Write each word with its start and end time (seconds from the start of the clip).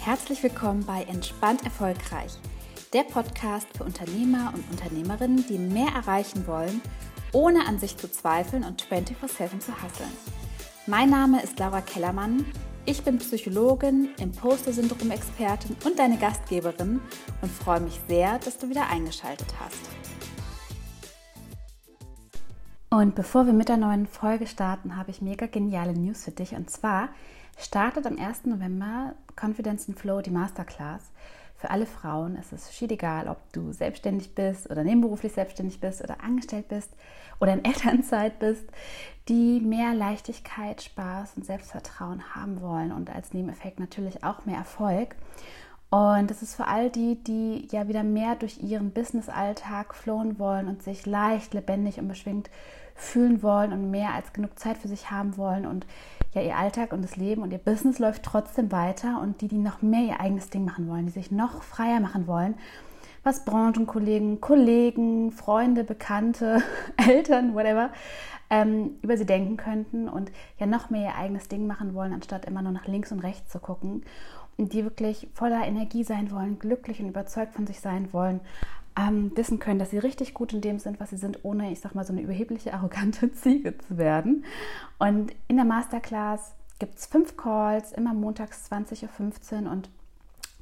Herzlich 0.00 0.42
willkommen 0.42 0.86
bei 0.86 1.02
Entspannt 1.02 1.64
Erfolgreich, 1.64 2.38
der 2.94 3.02
Podcast 3.02 3.66
für 3.76 3.84
Unternehmer 3.84 4.52
und 4.54 4.64
Unternehmerinnen, 4.70 5.44
die 5.48 5.58
mehr 5.58 5.88
erreichen 5.88 6.46
wollen, 6.46 6.80
ohne 7.32 7.66
an 7.66 7.78
sich 7.78 7.96
zu 7.96 8.10
zweifeln 8.10 8.64
und 8.64 8.80
24/7 8.80 9.60
zu 9.60 9.72
hasseln. 9.72 10.12
Mein 10.86 11.10
Name 11.10 11.42
ist 11.42 11.58
Laura 11.58 11.82
Kellermann. 11.82 12.46
Ich 12.86 13.02
bin 13.02 13.18
Psychologin, 13.18 14.10
Imposter-Syndrom-Expertin 14.18 15.76
und 15.84 15.98
deine 15.98 16.16
Gastgeberin 16.16 17.00
und 17.42 17.52
freue 17.52 17.80
mich 17.80 18.00
sehr, 18.08 18.38
dass 18.38 18.56
du 18.56 18.70
wieder 18.70 18.88
eingeschaltet 18.88 19.52
hast. 19.60 19.90
Und 22.90 23.14
bevor 23.14 23.44
wir 23.44 23.52
mit 23.52 23.68
der 23.68 23.76
neuen 23.76 24.06
Folge 24.06 24.46
starten, 24.46 24.96
habe 24.96 25.10
ich 25.10 25.20
mega 25.20 25.46
geniale 25.46 25.92
News 25.92 26.24
für 26.24 26.30
dich. 26.30 26.54
Und 26.54 26.70
zwar 26.70 27.10
startet 27.58 28.06
am 28.06 28.16
1. 28.16 28.46
November 28.46 29.14
Confidence 29.38 29.88
and 29.88 29.98
Flow, 29.98 30.20
die 30.20 30.30
Masterclass. 30.30 31.02
Für 31.56 31.70
alle 31.70 31.86
Frauen 31.86 32.36
Es 32.36 32.52
ist 32.52 32.72
schied 32.72 32.92
egal, 32.92 33.26
ob 33.26 33.38
du 33.52 33.72
selbstständig 33.72 34.34
bist 34.34 34.70
oder 34.70 34.84
nebenberuflich 34.84 35.32
selbstständig 35.32 35.80
bist 35.80 36.02
oder 36.02 36.22
angestellt 36.22 36.68
bist 36.68 36.92
oder 37.40 37.52
in 37.52 37.64
Elternzeit 37.64 38.38
bist, 38.38 38.64
die 39.28 39.60
mehr 39.60 39.92
Leichtigkeit, 39.92 40.82
Spaß 40.82 41.32
und 41.36 41.44
Selbstvertrauen 41.44 42.34
haben 42.34 42.60
wollen 42.60 42.92
und 42.92 43.10
als 43.10 43.32
Nebeneffekt 43.32 43.80
natürlich 43.80 44.22
auch 44.22 44.46
mehr 44.46 44.58
Erfolg. 44.58 45.16
Und 45.90 46.30
das 46.30 46.42
ist 46.42 46.54
für 46.54 46.66
all 46.66 46.90
die, 46.90 47.16
die 47.24 47.66
ja 47.72 47.88
wieder 47.88 48.04
mehr 48.04 48.36
durch 48.36 48.58
ihren 48.62 48.92
Business-Alltag 48.92 49.94
flohen 49.94 50.38
wollen 50.38 50.68
und 50.68 50.82
sich 50.82 51.06
leicht, 51.06 51.54
lebendig 51.54 51.98
und 51.98 52.08
beschwingt 52.08 52.50
fühlen 52.94 53.42
wollen 53.42 53.72
und 53.72 53.90
mehr 53.90 54.12
als 54.12 54.32
genug 54.32 54.58
Zeit 54.58 54.76
für 54.76 54.88
sich 54.88 55.10
haben 55.10 55.36
wollen 55.36 55.66
und 55.66 55.86
ja 56.34 56.42
ihr 56.42 56.56
Alltag 56.56 56.92
und 56.92 57.02
das 57.02 57.16
Leben 57.16 57.42
und 57.42 57.52
ihr 57.52 57.58
Business 57.58 57.98
läuft 57.98 58.22
trotzdem 58.22 58.70
weiter 58.72 59.20
und 59.20 59.40
die, 59.40 59.48
die 59.48 59.58
noch 59.58 59.82
mehr 59.82 60.02
ihr 60.02 60.20
eigenes 60.20 60.50
Ding 60.50 60.64
machen 60.64 60.88
wollen, 60.88 61.06
die 61.06 61.12
sich 61.12 61.30
noch 61.30 61.62
freier 61.62 62.00
machen 62.00 62.26
wollen, 62.26 62.54
was 63.22 63.44
Branchenkollegen, 63.44 64.40
Kollegen, 64.40 65.32
Freunde, 65.32 65.84
Bekannte, 65.84 66.62
Eltern, 66.96 67.54
whatever, 67.54 67.90
ähm, 68.50 68.92
über 69.02 69.16
sie 69.16 69.26
denken 69.26 69.56
könnten 69.56 70.08
und 70.08 70.30
ja 70.58 70.66
noch 70.66 70.90
mehr 70.90 71.10
ihr 71.10 71.16
eigenes 71.16 71.48
Ding 71.48 71.66
machen 71.66 71.94
wollen, 71.94 72.12
anstatt 72.12 72.44
immer 72.44 72.62
nur 72.62 72.72
nach 72.72 72.86
links 72.86 73.12
und 73.12 73.20
rechts 73.20 73.50
zu 73.50 73.58
gucken 73.58 74.04
und 74.56 74.72
die 74.72 74.84
wirklich 74.84 75.28
voller 75.34 75.66
Energie 75.66 76.04
sein 76.04 76.30
wollen, 76.30 76.58
glücklich 76.58 77.00
und 77.00 77.08
überzeugt 77.08 77.54
von 77.54 77.66
sich 77.66 77.80
sein 77.80 78.12
wollen, 78.12 78.40
ähm, 78.98 79.30
wissen 79.36 79.58
können, 79.58 79.78
dass 79.78 79.90
sie 79.90 79.98
richtig 79.98 80.34
gut 80.34 80.52
in 80.52 80.60
dem 80.60 80.78
sind, 80.78 80.98
was 80.98 81.10
sie 81.10 81.16
sind, 81.16 81.44
ohne, 81.44 81.70
ich 81.70 81.80
sag 81.80 81.94
mal, 81.94 82.04
so 82.04 82.12
eine 82.12 82.22
überhebliche, 82.22 82.74
arrogante 82.74 83.32
Ziege 83.32 83.78
zu 83.78 83.96
werden. 83.96 84.44
Und 84.98 85.32
in 85.46 85.56
der 85.56 85.64
Masterclass 85.64 86.54
gibt 86.78 86.98
es 86.98 87.06
fünf 87.06 87.36
Calls, 87.36 87.92
immer 87.92 88.14
montags 88.14 88.70
20.15 88.70 89.64
Uhr 89.64 89.70
und 89.70 89.90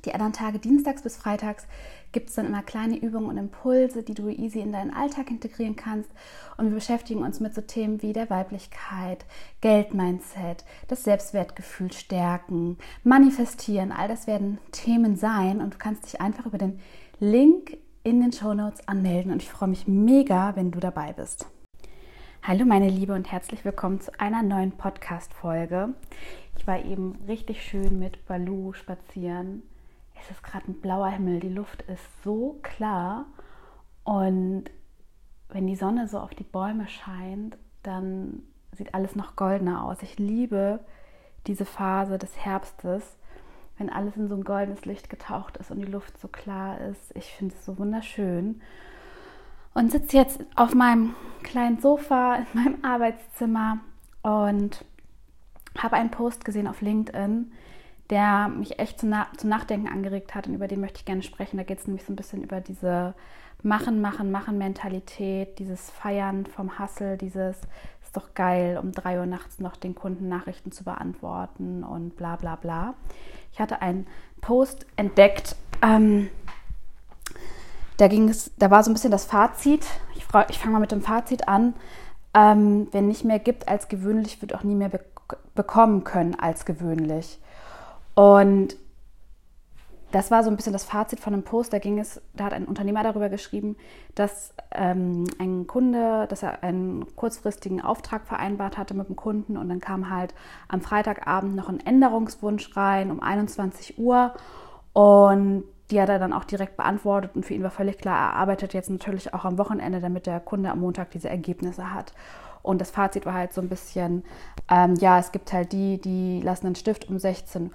die 0.05 0.15
anderen 0.15 0.33
Tage, 0.33 0.61
dienstags 0.61 1.03
bis 1.03 1.17
freitags, 1.17 1.67
gibt 2.13 2.29
es 2.29 2.37
dann 2.37 2.47
immer 2.47 2.63
kleine 2.63 2.97
Übungen 2.97 3.27
und 3.27 3.39
Impulse, 3.39 4.05
die 4.05 4.15
du 4.15 4.29
easy 4.29 4.61
in 4.61 4.71
deinen 4.71 4.95
Alltag 4.95 5.31
integrieren 5.31 5.75
kannst. 5.75 6.09
Und 6.57 6.67
wir 6.67 6.77
beschäftigen 6.77 7.25
uns 7.25 7.41
mit 7.41 7.55
so 7.55 7.61
Themen 7.61 8.03
wie 8.03 8.13
der 8.13 8.31
Weiblichkeit, 8.31 9.25
Geldmindset, 9.63 10.65
das 10.87 11.03
Selbstwertgefühl 11.03 11.93
stärken, 11.93 12.79
manifestieren. 13.03 13.91
All 13.91 14.07
das 14.07 14.29
werden 14.29 14.59
Themen 14.71 15.17
sein 15.17 15.61
und 15.61 15.75
du 15.75 15.79
kannst 15.79 16.05
dich 16.05 16.21
einfach 16.21 16.47
über 16.47 16.59
den 16.59 16.79
Link 17.19 17.77
in 18.07 18.21
den 18.21 18.31
Show 18.31 18.55
Notes 18.55 18.87
anmelden 18.87 19.33
und 19.33 19.43
ich 19.43 19.51
freue 19.51 19.69
mich 19.69 19.89
mega, 19.89 20.55
wenn 20.55 20.71
du 20.71 20.79
dabei 20.79 21.13
bist. 21.13 21.51
Hallo 22.41 22.65
meine 22.65 22.89
Liebe 22.89 23.13
und 23.13 23.33
herzlich 23.33 23.65
willkommen 23.65 24.01
zu 24.01 24.13
einer 24.21 24.45
neuen 24.45 24.71
Podcast-Folge. 24.71 25.89
Ich 26.57 26.69
war 26.69 26.85
eben 26.85 27.19
richtig 27.27 27.65
schön 27.65 27.99
mit 27.99 28.25
Balu 28.27 28.75
spazieren. 28.75 29.65
Es 30.21 30.31
ist 30.31 30.45
gerade 30.45 30.71
ein 30.71 30.81
blauer 30.81 31.09
Himmel, 31.09 31.41
die 31.41 31.49
Luft 31.49 31.83
ist 31.83 32.23
so 32.23 32.61
klar 32.63 33.27
und 34.05 34.67
wenn 35.49 35.67
die 35.67 35.75
Sonne 35.75 36.07
so 36.07 36.21
auf 36.21 36.33
die 36.33 36.45
Bäume 36.45 36.87
scheint, 36.87 37.59
dann 37.83 38.45
sieht 38.71 38.95
alles 38.95 39.17
noch 39.17 39.35
goldener 39.35 39.85
aus. 39.85 40.01
Ich 40.03 40.17
liebe 40.17 40.79
diese 41.49 41.65
Phase 41.65 42.19
des 42.19 42.37
Herbstes 42.39 43.17
wenn 43.79 43.91
alles 43.91 44.17
in 44.17 44.29
so 44.29 44.35
ein 44.35 44.45
goldenes 44.45 44.85
Licht 44.85 45.11
getaucht 45.11 45.57
ist 45.59 45.71
und 45.71 45.79
die 45.79 45.91
Luft 45.91 46.19
so 46.19 46.29
klar 46.29 46.81
ist. 46.81 47.15
Ich 47.15 47.27
finde 47.33 47.55
es 47.55 47.65
so 47.65 47.79
wunderschön. 47.79 48.61
Und 49.75 49.93
sitze 49.93 50.17
jetzt 50.17 50.43
auf 50.55 50.75
meinem 50.75 51.15
kleinen 51.43 51.81
Sofa 51.81 52.37
in 52.37 52.47
meinem 52.55 52.85
Arbeitszimmer 52.85 53.79
und 54.23 54.85
habe 55.77 55.97
einen 55.97 56.11
Post 56.11 56.45
gesehen 56.45 56.67
auf 56.67 56.81
LinkedIn, 56.81 57.53
der 58.09 58.49
mich 58.49 58.79
echt 58.79 59.01
zum, 59.01 59.11
Na 59.11 59.27
zum 59.37 59.51
Nachdenken 59.51 59.89
angeregt 59.89 60.35
hat 60.35 60.47
und 60.47 60.55
über 60.55 60.69
den 60.69 60.81
möchte 60.81 61.01
ich 61.01 61.05
gerne 61.05 61.23
sprechen. 61.23 61.59
Da 61.59 61.63
geht 61.63 61.79
es 61.79 61.87
nämlich 61.87 62.05
so 62.05 62.13
ein 62.13 62.17
bisschen 62.17 62.43
über 62.43 62.61
diese 62.61 63.15
Machen, 63.63 64.01
Machen, 64.01 64.31
Machen-Mentalität, 64.31 65.59
dieses 65.59 65.91
Feiern 65.91 66.47
vom 66.47 66.79
Hassel, 66.79 67.19
dieses 67.19 67.61
doch 68.17 68.35
geil, 68.35 68.79
um 68.83 68.93
drei 68.93 69.19
Uhr 69.19 69.27
nachts 69.27 69.59
noch 69.59 69.77
den 69.77 69.95
Kunden 69.95 70.29
Nachrichten 70.29 70.73
zu 70.73 70.85
beantworten 70.85 71.85
und 71.85 72.17
bla 72.17 72.37
bla 72.37 72.57
bla. 72.57 72.95
Ich 73.53 73.61
hatte 73.61 73.83
einen 73.83 74.07
Post 74.41 74.87
entdeckt, 74.97 75.57
ähm, 75.83 76.29
da 77.97 78.09
ging 78.09 78.29
es, 78.29 78.51
da 78.59 78.71
war 78.71 78.83
so 78.83 78.91
ein 78.91 78.95
bisschen 78.95 79.11
das 79.11 79.25
Fazit. 79.25 79.87
Ich, 80.15 80.25
ich 80.49 80.59
fange 80.59 80.73
mal 80.73 80.81
mit 80.81 80.93
dem 80.93 81.03
Fazit 81.03 81.49
an. 81.49 81.75
Ähm, 82.35 82.89
wenn 82.93 83.09
nicht 83.09 83.25
mehr 83.25 83.39
gibt 83.39 83.69
als 83.69 83.89
gewöhnlich, 83.89 84.43
wird 84.43 84.55
auch 84.55 84.63
nie 84.63 84.75
mehr 84.75 84.91
be 84.91 85.01
bekommen 85.57 86.05
können 86.05 86.39
als 86.39 86.67
gewöhnlich. 86.67 87.41
Und 88.15 88.77
das 90.13 90.31
war 90.31 90.45
so 90.45 90.51
ein 90.51 90.57
bisschen 90.57 90.73
das 90.73 90.85
Fazit 90.85 91.21
von 91.21 91.33
einem 91.33 91.43
Post. 91.43 91.73
Da 91.73 91.79
ging 91.79 91.99
es, 91.99 92.21
da 92.35 92.45
hat 92.45 92.53
ein 92.53 92.67
Unternehmer 92.67 93.03
darüber 93.03 93.29
geschrieben, 93.29 93.77
dass 94.15 94.55
ähm, 94.73 95.25
ein 95.39 95.67
Kunde, 95.67 96.27
dass 96.29 96.43
er 96.43 96.63
einen 96.63 97.17
kurzfristigen 97.17 97.81
Auftrag 97.81 98.27
vereinbart 98.27 98.79
hatte 98.79 98.95
mit 98.95 99.09
dem 99.09 99.17
Kunden 99.17 99.57
und 99.57 99.69
dann 99.69 99.81
kam 99.81 100.11
halt 100.11 100.35
am 100.69 100.81
Freitagabend 100.81 101.57
noch 101.57 101.69
ein 101.69 101.85
Änderungswunsch 101.85 102.77
rein 102.77 103.11
um 103.11 103.21
21 103.21 103.99
Uhr 103.99 104.35
und 104.93 105.65
die 105.91 106.01
hat 106.01 106.09
er 106.09 106.19
dann 106.19 106.33
auch 106.33 106.45
direkt 106.45 106.77
beantwortet 106.77 107.33
und 107.35 107.45
für 107.45 107.55
ihn 107.55 107.63
war 107.63 107.71
völlig 107.71 107.99
klar, 107.99 108.33
er 108.33 108.37
arbeitet 108.37 108.75
jetzt 108.75 108.91
natürlich 108.91 109.35
auch 109.35 109.45
am 109.45 109.59
Wochenende, 109.59 110.01
damit 110.01 110.27
der 110.27 110.41
Kunde 110.41 110.71
am 110.71 110.81
Montag 110.81 111.11
diese 111.11 111.29
Ergebnisse 111.29 111.95
hat. 111.95 112.13
Und 112.63 112.81
das 112.81 112.91
Fazit 112.91 113.27
war 113.27 113.35
halt 113.35 113.53
so 113.53 113.61
ein 113.61 113.69
bisschen, 113.69 114.25
ähm, 114.69 114.95
ja, 114.97 115.21
es 115.21 115.31
gibt 115.31 115.53
halt 115.53 115.71
die, 115.71 116.01
die 116.01 116.41
lassen 116.43 116.67
einen 116.67 116.75
Stift 116.75 117.09
um 117.09 117.19
16 117.19 117.67
Uhr 117.67 117.71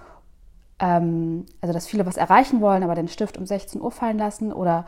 ähm, 0.81 1.45
also 1.61 1.73
dass 1.73 1.87
viele 1.87 2.05
was 2.05 2.17
erreichen 2.17 2.59
wollen, 2.59 2.83
aber 2.83 2.95
den 2.95 3.07
Stift 3.07 3.37
um 3.37 3.45
16 3.45 3.79
Uhr 3.79 3.91
fallen 3.91 4.17
lassen 4.17 4.51
oder 4.51 4.85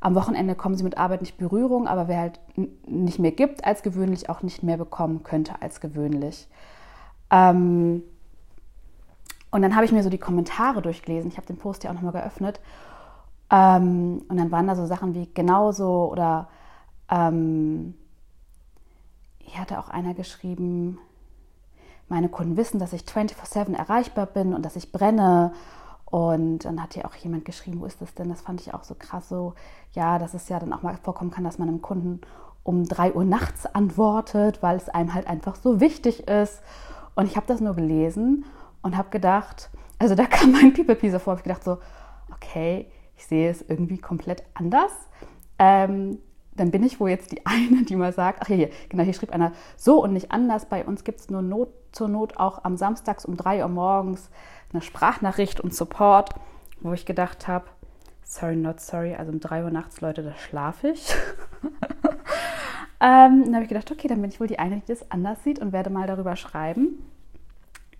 am 0.00 0.14
Wochenende 0.14 0.54
kommen 0.54 0.76
sie 0.76 0.84
mit 0.84 0.98
Arbeit 0.98 1.22
nicht 1.22 1.38
Berührung, 1.38 1.88
aber 1.88 2.08
wer 2.08 2.18
halt 2.18 2.40
nicht 2.86 3.18
mehr 3.18 3.30
gibt 3.30 3.64
als 3.64 3.82
gewöhnlich, 3.82 4.28
auch 4.28 4.42
nicht 4.42 4.62
mehr 4.62 4.76
bekommen 4.76 5.22
könnte 5.22 5.62
als 5.62 5.80
gewöhnlich. 5.80 6.48
Ähm, 7.30 8.02
und 9.50 9.62
dann 9.62 9.74
habe 9.74 9.86
ich 9.86 9.92
mir 9.92 10.02
so 10.02 10.10
die 10.10 10.18
Kommentare 10.18 10.82
durchgelesen. 10.82 11.30
Ich 11.30 11.38
habe 11.38 11.46
den 11.46 11.56
Post 11.56 11.84
ja 11.84 11.90
auch 11.90 11.94
nochmal 11.94 12.12
geöffnet. 12.12 12.60
Ähm, 13.50 14.22
und 14.28 14.36
dann 14.36 14.50
waren 14.50 14.66
da 14.66 14.74
so 14.74 14.84
Sachen 14.84 15.14
wie 15.14 15.30
genauso 15.32 16.10
oder 16.10 16.48
ähm, 17.08 17.94
hier 19.38 19.60
hatte 19.60 19.78
auch 19.78 19.88
einer 19.88 20.12
geschrieben, 20.12 20.98
meine 22.08 22.28
Kunden 22.28 22.56
wissen, 22.56 22.78
dass 22.78 22.92
ich 22.92 23.02
24/7 23.02 23.74
erreichbar 23.74 24.26
bin 24.26 24.54
und 24.54 24.64
dass 24.64 24.76
ich 24.76 24.92
brenne. 24.92 25.52
Und 26.04 26.64
dann 26.64 26.80
hat 26.82 26.94
ja 26.94 27.04
auch 27.04 27.14
jemand 27.16 27.44
geschrieben, 27.44 27.80
wo 27.80 27.86
ist 27.86 28.00
das 28.00 28.14
denn? 28.14 28.28
Das 28.28 28.40
fand 28.40 28.60
ich 28.60 28.72
auch 28.72 28.84
so 28.84 28.94
krass, 28.94 29.28
so, 29.28 29.54
ja, 29.92 30.18
dass 30.18 30.34
es 30.34 30.48
ja 30.48 30.60
dann 30.60 30.72
auch 30.72 30.82
mal 30.82 30.96
vorkommen 30.96 31.32
kann, 31.32 31.44
dass 31.44 31.58
man 31.58 31.68
einem 31.68 31.82
Kunden 31.82 32.20
um 32.62 32.84
3 32.84 33.14
Uhr 33.14 33.24
nachts 33.24 33.66
antwortet, 33.66 34.62
weil 34.62 34.76
es 34.76 34.88
einem 34.88 35.14
halt 35.14 35.26
einfach 35.26 35.56
so 35.56 35.80
wichtig 35.80 36.28
ist. 36.28 36.62
Und 37.16 37.26
ich 37.26 37.36
habe 37.36 37.46
das 37.46 37.60
nur 37.60 37.74
gelesen 37.74 38.44
und 38.82 38.96
habe 38.96 39.10
gedacht, 39.10 39.70
also 39.98 40.14
da 40.14 40.24
kam 40.26 40.52
mein 40.52 40.74
People-Pleaser 40.74 41.18
vor, 41.20 41.32
habe 41.32 41.40
ich 41.40 41.44
gedacht 41.44 41.64
so, 41.64 41.78
okay, 42.32 42.90
ich 43.16 43.26
sehe 43.26 43.50
es 43.50 43.62
irgendwie 43.62 43.98
komplett 43.98 44.44
anders. 44.54 44.92
Ähm, 45.58 46.18
dann 46.56 46.70
bin 46.70 46.82
ich 46.82 47.00
wohl 47.00 47.10
jetzt 47.10 47.32
die 47.32 47.44
eine, 47.46 47.84
die 47.84 47.96
mal 47.96 48.12
sagt, 48.12 48.40
ach 48.42 48.46
hier, 48.46 48.70
genau, 48.88 49.02
hier 49.04 49.14
schrieb 49.14 49.32
einer, 49.32 49.52
so 49.76 50.02
und 50.02 50.12
nicht 50.12 50.32
anders, 50.32 50.66
bei 50.66 50.84
uns 50.84 51.04
gibt 51.04 51.20
es 51.20 51.30
nur 51.30 51.42
Not, 51.42 51.68
zur 51.92 52.08
Not 52.08 52.36
auch 52.36 52.64
am 52.64 52.76
Samstags 52.76 53.24
um 53.24 53.36
3 53.36 53.62
Uhr 53.62 53.68
morgens 53.68 54.30
eine 54.72 54.82
Sprachnachricht 54.82 55.60
und 55.60 55.74
Support, 55.74 56.30
wo 56.80 56.92
ich 56.92 57.06
gedacht 57.06 57.48
habe, 57.48 57.66
sorry, 58.24 58.56
not 58.56 58.80
sorry, 58.80 59.14
also 59.14 59.32
um 59.32 59.40
3 59.40 59.64
Uhr 59.64 59.70
nachts, 59.70 60.00
Leute, 60.00 60.22
da 60.22 60.34
schlafe 60.34 60.88
ich. 60.88 61.14
ähm, 63.00 63.44
dann 63.44 63.54
habe 63.54 63.62
ich 63.62 63.68
gedacht, 63.68 63.90
okay, 63.90 64.08
dann 64.08 64.20
bin 64.20 64.30
ich 64.30 64.40
wohl 64.40 64.48
die 64.48 64.58
eine, 64.58 64.76
die 64.76 64.86
das 64.86 65.10
anders 65.10 65.42
sieht 65.44 65.58
und 65.58 65.72
werde 65.72 65.90
mal 65.90 66.06
darüber 66.06 66.36
schreiben. 66.36 67.02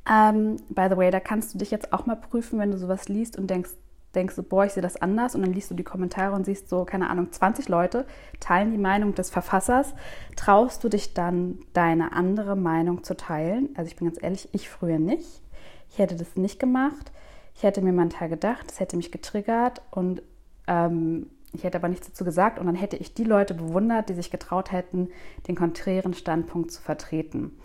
Ähm, 0.09 0.57
by 0.69 0.87
the 0.91 0.97
way, 0.97 1.11
da 1.11 1.21
kannst 1.21 1.55
du 1.55 1.59
dich 1.59 1.71
jetzt 1.71 1.93
auch 1.93 2.07
mal 2.07 2.17
prüfen, 2.17 2.59
wenn 2.59 2.71
du 2.71 2.79
sowas 2.79 3.09
liest 3.09 3.39
und 3.39 3.49
denkst, 3.49 3.71
denkst 4.17 4.37
du, 4.37 4.43
boah, 4.43 4.65
ich 4.65 4.73
sehe 4.73 4.83
das 4.83 4.97
anders 4.97 5.35
und 5.35 5.43
dann 5.43 5.53
liest 5.53 5.71
du 5.71 5.75
die 5.75 5.85
Kommentare 5.85 6.35
und 6.35 6.45
siehst 6.45 6.69
so, 6.69 6.85
keine 6.85 7.11
Ahnung, 7.11 7.31
20 7.31 7.69
Leute 7.69 8.07
teilen 8.41 8.73
die 8.73 8.79
Meinung 8.79 9.15
des 9.15 9.31
Verfassers. 9.31 9.95
Traust 10.35 10.83
du 10.83 10.89
dich 10.89 11.15
dann, 11.15 11.61
deine 11.73 12.13
andere 12.13 12.57
Meinung 12.57 13.05
zu 13.05 13.17
teilen? 13.17 13.69
Also 13.77 13.89
ich 13.89 13.97
bin 13.97 14.09
ganz 14.09 14.23
ehrlich, 14.23 14.49
ich 14.53 14.69
früher 14.69 14.99
nicht. 14.99 15.43
Ich 15.91 15.99
hätte 15.99 16.17
das 16.17 16.37
nicht 16.37 16.59
gemacht. 16.59 17.13
Ich 17.55 17.63
hätte 17.63 17.81
mir 17.81 18.09
Teil 18.09 18.29
gedacht, 18.29 18.67
es 18.71 18.81
hätte 18.81 18.97
mich 18.97 19.13
getriggert 19.13 19.83
und 19.91 20.23
ähm, 20.67 21.31
ich 21.53 21.65
hätte 21.65 21.79
aber 21.79 21.89
nichts 21.89 22.09
dazu 22.09 22.25
gesagt 22.25 22.59
und 22.59 22.67
dann 22.67 22.75
hätte 22.75 22.97
ich 22.97 23.15
die 23.15 23.25
Leute 23.25 23.55
bewundert, 23.55 24.09
die 24.09 24.15
sich 24.15 24.31
getraut 24.31 24.73
hätten, 24.73 25.09
den 25.49 25.55
konträren 25.55 26.13
Standpunkt 26.13 26.71
zu 26.71 26.83
vertreten. 26.83 27.59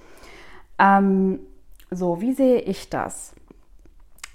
Ähm, 0.80 1.40
so, 1.90 2.22
wie 2.22 2.32
sehe 2.32 2.62
ich 2.62 2.90
das? 2.90 3.34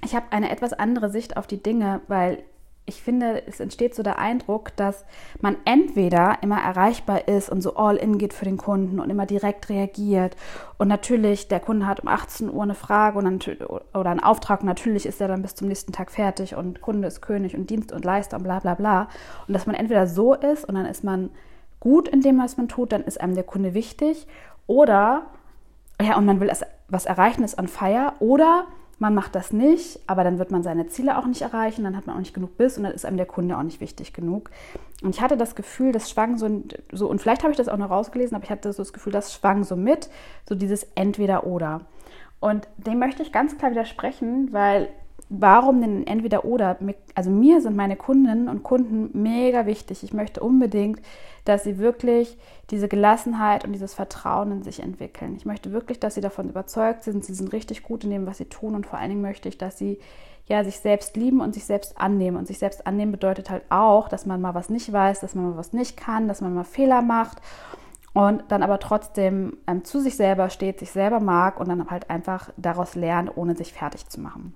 Ich 0.05 0.15
habe 0.15 0.27
eine 0.31 0.51
etwas 0.51 0.73
andere 0.73 1.11
Sicht 1.11 1.37
auf 1.37 1.47
die 1.47 1.63
Dinge, 1.63 2.01
weil 2.09 2.45
ich 2.89 3.03
finde, 3.03 3.43
es 3.47 3.59
entsteht 3.59 3.97
so 3.97 4.05
der 4.05 4.19
Eindruck, 4.19 4.75
dass 4.77 5.05
man 5.41 5.57
entweder 5.65 6.39
immer 6.43 6.61
erreichbar 6.61 7.27
ist 7.27 7.51
und 7.51 7.61
so 7.61 7.75
all 7.75 7.97
in 7.97 8.17
geht 8.17 8.33
für 8.33 8.45
den 8.45 8.57
Kunden 8.57 9.01
und 9.01 9.11
immer 9.11 9.27
direkt 9.27 9.69
reagiert. 9.69 10.37
Und 10.79 10.87
natürlich, 10.87 11.49
der 11.49 11.59
Kunde 11.59 11.87
hat 11.87 12.01
um 12.01 12.09
18 12.09 12.49
Uhr 12.49 12.63
eine 12.63 12.77
Frage 12.77 13.19
oder 13.19 14.11
einen 14.11 14.21
Auftrag 14.21 14.61
und 14.61 14.67
natürlich 14.67 15.05
ist 15.05 15.21
er 15.21 15.27
dann 15.27 15.43
bis 15.43 15.57
zum 15.57 15.67
nächsten 15.67 15.93
Tag 15.93 16.13
fertig 16.13 16.55
und 16.55 16.81
Kunde 16.81 17.09
ist 17.09 17.23
König 17.23 17.57
und 17.57 17.71
Dienst 17.71 17.91
und 17.91 18.05
Leister 18.05 18.37
und 18.37 18.45
bla 18.45 18.61
bla 18.61 18.75
bla. 18.75 19.09
Und 19.49 19.55
dass 19.55 19.67
man 19.67 19.75
entweder 19.75 20.07
so 20.07 20.35
ist 20.35 20.65
und 20.65 20.77
dann 20.77 20.87
ist 20.87 21.03
man 21.03 21.31
gut 21.81 22.07
in 22.07 22.21
dem, 22.21 22.39
was 22.39 22.57
man 22.57 22.69
tut, 22.69 22.93
dann 22.93 23.03
ist 23.03 23.21
einem 23.21 23.35
der 23.35 23.45
Kunde 23.45 23.75
wichtig. 23.75 24.29
Oder, 24.69 25.27
ja, 26.01 26.17
und 26.17 26.25
man 26.25 26.39
will 26.39 26.53
was 26.89 27.07
erreichen, 27.07 27.43
ist 27.43 27.59
on 27.59 27.67
fire. 27.67 28.13
Oder 28.21 28.67
man 28.99 29.15
macht 29.15 29.35
das 29.35 29.53
nicht, 29.53 30.01
aber 30.07 30.25
dann 30.25 30.39
wird 30.39 30.51
man 30.51 30.63
seine 30.63 30.87
Ziele 30.87 31.19
auch 31.19 31.27
nicht 31.27 31.43
erreichen, 31.43 31.85
dann 31.85 31.97
hat 31.97 32.07
man 32.07 32.17
auch 32.17 32.21
nicht 32.21 32.35
genug 32.35 32.57
Biss 32.57 32.79
und 32.79 32.85
dann 32.85 32.93
ist 32.93 33.05
einem 33.05 33.19
der 33.19 33.27
Kunde 33.27 33.59
auch 33.59 33.63
nicht 33.63 33.81
wichtig 33.81 34.13
genug. 34.13 34.51
Und 35.03 35.15
ich 35.15 35.21
hatte 35.21 35.37
das 35.37 35.55
Gefühl, 35.55 35.93
das 35.93 36.11
schwang 36.11 36.39
so, 36.39 36.63
so 36.93 37.09
und 37.09 37.21
vielleicht 37.21 37.43
habe 37.43 37.51
ich 37.51 37.59
das 37.59 37.69
auch 37.69 37.77
noch 37.77 37.91
rausgelesen, 37.91 38.35
aber 38.35 38.45
ich 38.45 38.51
hatte 38.51 38.73
so 38.73 38.83
das 38.83 38.93
Gefühl, 38.93 39.13
das 39.13 39.35
schwang 39.35 39.65
so 39.65 39.77
mit, 39.77 40.09
so 40.49 40.55
dieses 40.55 40.85
Entweder-Oder. 40.95 41.83
Und 42.41 42.69
dem 42.79 42.99
möchte 42.99 43.23
ich 43.23 43.33
ganz 43.33 43.59
klar 43.59 43.71
widersprechen, 43.71 44.53
weil 44.53 44.89
warum 45.29 45.81
denn 45.81 46.07
entweder 46.07 46.45
oder? 46.45 46.79
Also 47.15 47.31
mir 47.31 47.61
sind 47.61 47.77
meine 47.77 47.97
Kundinnen 47.97 48.49
und 48.49 48.63
Kunden 48.63 49.11
mega 49.21 49.67
wichtig. 49.67 50.03
Ich 50.03 50.13
möchte 50.13 50.41
unbedingt, 50.41 51.01
dass 51.45 51.65
sie 51.65 51.79
wirklich 51.79 52.37
diese 52.71 52.89
Gelassenheit 52.89 53.65
und 53.65 53.73
dieses 53.73 53.95
Vertrauen 53.95 54.53
in 54.53 54.63
sich 54.63 54.81
entwickeln. 54.81 55.35
Ich 55.37 55.47
möchte 55.47 55.73
wirklich, 55.73 56.01
dass 56.01 56.15
sie 56.15 56.21
davon 56.21 56.49
überzeugt 56.49 57.05
sind, 57.05 57.25
sie 57.25 57.35
sind 57.35 57.53
richtig 57.53 57.83
gut 57.83 58.05
in 58.05 58.11
dem, 58.11 58.27
was 58.27 58.39
sie 58.39 58.47
tun 58.47 58.75
und 58.75 58.87
vor 58.87 58.99
allen 58.99 59.11
Dingen 59.11 59.23
möchte 59.23 59.49
ich, 59.49 59.59
dass 59.59 59.79
sie 59.79 59.99
ja 60.47 60.63
sich 60.63 60.79
selbst 60.79 61.17
lieben 61.17 61.41
und 61.41 61.55
sich 61.55 61.65
selbst 61.65 61.99
annehmen. 61.99 62.37
Und 62.37 62.47
sich 62.47 62.59
selbst 62.59 62.87
annehmen 62.87 63.13
bedeutet 63.13 63.51
halt 63.51 63.65
auch, 63.69 64.09
dass 64.09 64.27
man 64.27 64.41
mal 64.41 64.55
was 64.55 64.69
nicht 64.69 64.93
weiß, 64.93 65.21
dass 65.21 65.35
man 65.35 65.51
mal 65.51 65.57
was 65.57 65.73
nicht 65.73 65.97
kann, 65.97 66.29
dass 66.29 66.41
man 66.41 66.55
mal 66.55 66.65
Fehler 66.65 67.03
macht 67.03 67.39
und 68.13 68.45
dann 68.49 68.63
aber 68.63 68.79
trotzdem 68.79 69.59
ähm, 69.67 69.85
zu 69.85 70.01
sich 70.01 70.17
selber 70.17 70.51
steht, 70.51 70.79
sich 70.79 70.91
selber 70.91 71.21
mag 71.21 71.59
und 71.59 71.69
dann 71.69 71.91
halt 71.91 72.11
einfach 72.11 72.51
daraus 72.57 72.95
lernt, 72.95 73.37
ohne 73.37 73.57
sich 73.57 73.73
fertig 73.73 74.09
zu 74.09 74.21
machen. 74.21 74.55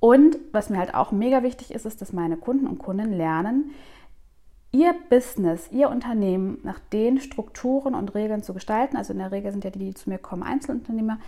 Und 0.00 0.38
was 0.52 0.70
mir 0.70 0.78
halt 0.78 0.94
auch 0.94 1.12
mega 1.12 1.42
wichtig 1.42 1.72
ist, 1.72 1.84
ist, 1.84 2.00
dass 2.00 2.12
meine 2.12 2.38
Kunden 2.38 2.66
und 2.66 2.78
Kunden 2.78 3.12
lernen, 3.12 3.70
ihr 4.72 4.94
Business, 5.10 5.68
ihr 5.70 5.90
Unternehmen 5.90 6.58
nach 6.62 6.78
den 6.78 7.20
Strukturen 7.20 7.94
und 7.94 8.14
Regeln 8.14 8.42
zu 8.42 8.54
gestalten. 8.54 8.96
Also 8.96 9.12
in 9.12 9.18
der 9.18 9.32
Regel 9.32 9.52
sind 9.52 9.64
ja 9.64 9.70
die, 9.70 9.78
die 9.78 9.94
zu 9.94 10.08
mir 10.08 10.18
kommen, 10.18 10.42
Einzelunternehmer, 10.42 11.18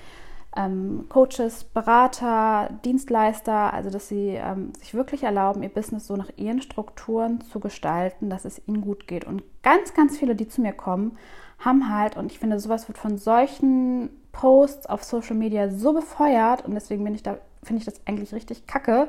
ähm, 0.56 1.06
Coaches, 1.08 1.64
Berater, 1.64 2.70
Dienstleister, 2.84 3.72
also 3.72 3.90
dass 3.90 4.08
sie 4.08 4.28
ähm, 4.28 4.72
sich 4.78 4.94
wirklich 4.94 5.24
erlauben, 5.24 5.62
ihr 5.62 5.70
Business 5.70 6.06
so 6.06 6.16
nach 6.16 6.30
ihren 6.36 6.62
Strukturen 6.62 7.40
zu 7.40 7.58
gestalten, 7.58 8.30
dass 8.30 8.44
es 8.44 8.66
ihnen 8.66 8.82
gut 8.82 9.06
geht. 9.06 9.24
Und 9.24 9.42
ganz, 9.62 9.92
ganz 9.94 10.18
viele, 10.18 10.34
die 10.34 10.48
zu 10.48 10.60
mir 10.60 10.72
kommen, 10.72 11.18
haben 11.58 11.92
halt, 11.92 12.16
und 12.16 12.30
ich 12.32 12.38
finde, 12.38 12.58
sowas 12.60 12.88
wird 12.88 12.98
von 12.98 13.18
solchen 13.18 14.10
Posts 14.32 14.86
auf 14.86 15.04
Social 15.04 15.36
Media 15.36 15.68
so 15.70 15.92
befeuert 15.92 16.64
und 16.64 16.74
deswegen 16.74 17.04
bin 17.04 17.14
ich 17.14 17.22
da 17.22 17.38
finde 17.62 17.80
ich 17.80 17.84
das 17.84 18.06
eigentlich 18.06 18.34
richtig 18.34 18.66
kacke, 18.66 19.08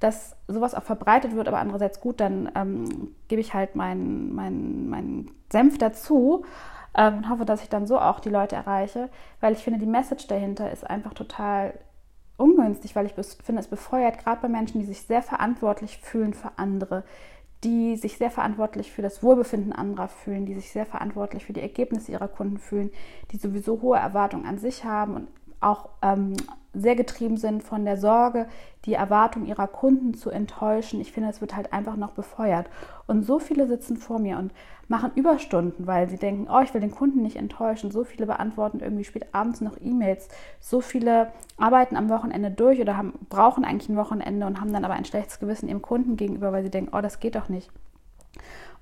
dass 0.00 0.36
sowas 0.48 0.74
auch 0.74 0.82
verbreitet 0.82 1.34
wird, 1.34 1.48
aber 1.48 1.58
andererseits 1.58 2.00
gut, 2.00 2.20
dann 2.20 2.50
ähm, 2.54 3.14
gebe 3.28 3.40
ich 3.40 3.52
halt 3.52 3.76
meinen 3.76 4.34
mein, 4.34 4.88
mein 4.88 5.30
Senf 5.50 5.76
dazu 5.78 6.44
ähm, 6.96 7.18
und 7.18 7.28
hoffe, 7.28 7.44
dass 7.44 7.62
ich 7.62 7.68
dann 7.68 7.86
so 7.86 7.98
auch 7.98 8.20
die 8.20 8.30
Leute 8.30 8.56
erreiche, 8.56 9.10
weil 9.40 9.52
ich 9.52 9.62
finde, 9.62 9.78
die 9.78 9.86
Message 9.86 10.26
dahinter 10.26 10.72
ist 10.72 10.88
einfach 10.88 11.14
total 11.14 11.74
ungünstig, 12.38 12.96
weil 12.96 13.06
ich 13.06 13.12
finde, 13.12 13.60
es 13.60 13.68
befeuert 13.68 14.18
gerade 14.18 14.40
bei 14.40 14.48
Menschen, 14.48 14.80
die 14.80 14.86
sich 14.86 15.02
sehr 15.02 15.22
verantwortlich 15.22 15.98
fühlen 15.98 16.32
für 16.32 16.52
andere, 16.56 17.04
die 17.62 17.96
sich 17.96 18.16
sehr 18.16 18.30
verantwortlich 18.30 18.90
für 18.90 19.02
das 19.02 19.22
Wohlbefinden 19.22 19.72
anderer 19.72 20.08
fühlen, 20.08 20.46
die 20.46 20.54
sich 20.54 20.72
sehr 20.72 20.86
verantwortlich 20.86 21.44
für 21.44 21.52
die 21.52 21.60
Ergebnisse 21.60 22.12
ihrer 22.12 22.28
Kunden 22.28 22.56
fühlen, 22.56 22.90
die 23.32 23.36
sowieso 23.36 23.82
hohe 23.82 23.98
Erwartungen 23.98 24.46
an 24.46 24.58
sich 24.58 24.84
haben 24.84 25.14
und 25.14 25.28
auch 25.60 25.88
ähm, 26.02 26.34
sehr 26.72 26.94
getrieben 26.94 27.36
sind 27.36 27.62
von 27.62 27.84
der 27.84 27.96
Sorge, 27.96 28.46
die 28.84 28.94
Erwartung 28.94 29.44
ihrer 29.44 29.66
Kunden 29.66 30.14
zu 30.14 30.30
enttäuschen. 30.30 31.00
Ich 31.00 31.12
finde, 31.12 31.28
es 31.28 31.40
wird 31.40 31.56
halt 31.56 31.72
einfach 31.72 31.96
noch 31.96 32.12
befeuert. 32.12 32.68
Und 33.06 33.24
so 33.24 33.38
viele 33.38 33.66
sitzen 33.66 33.96
vor 33.96 34.20
mir 34.20 34.38
und 34.38 34.52
machen 34.86 35.10
Überstunden, 35.14 35.86
weil 35.86 36.08
sie 36.08 36.16
denken, 36.16 36.48
oh, 36.50 36.60
ich 36.60 36.72
will 36.72 36.80
den 36.80 36.90
Kunden 36.90 37.22
nicht 37.22 37.36
enttäuschen. 37.36 37.90
So 37.90 38.04
viele 38.04 38.26
beantworten 38.26 38.80
irgendwie 38.80 39.04
spät 39.04 39.26
abends 39.32 39.60
noch 39.60 39.76
E-Mails. 39.80 40.28
So 40.60 40.80
viele 40.80 41.32
arbeiten 41.58 41.96
am 41.96 42.08
Wochenende 42.08 42.50
durch 42.50 42.80
oder 42.80 42.96
haben, 42.96 43.14
brauchen 43.28 43.64
eigentlich 43.64 43.88
ein 43.88 43.96
Wochenende 43.96 44.46
und 44.46 44.60
haben 44.60 44.72
dann 44.72 44.84
aber 44.84 44.94
ein 44.94 45.04
schlechtes 45.04 45.40
Gewissen 45.40 45.68
ihrem 45.68 45.82
Kunden 45.82 46.16
gegenüber, 46.16 46.52
weil 46.52 46.62
sie 46.62 46.70
denken, 46.70 46.96
oh, 46.96 47.00
das 47.00 47.20
geht 47.20 47.34
doch 47.34 47.48
nicht. 47.48 47.70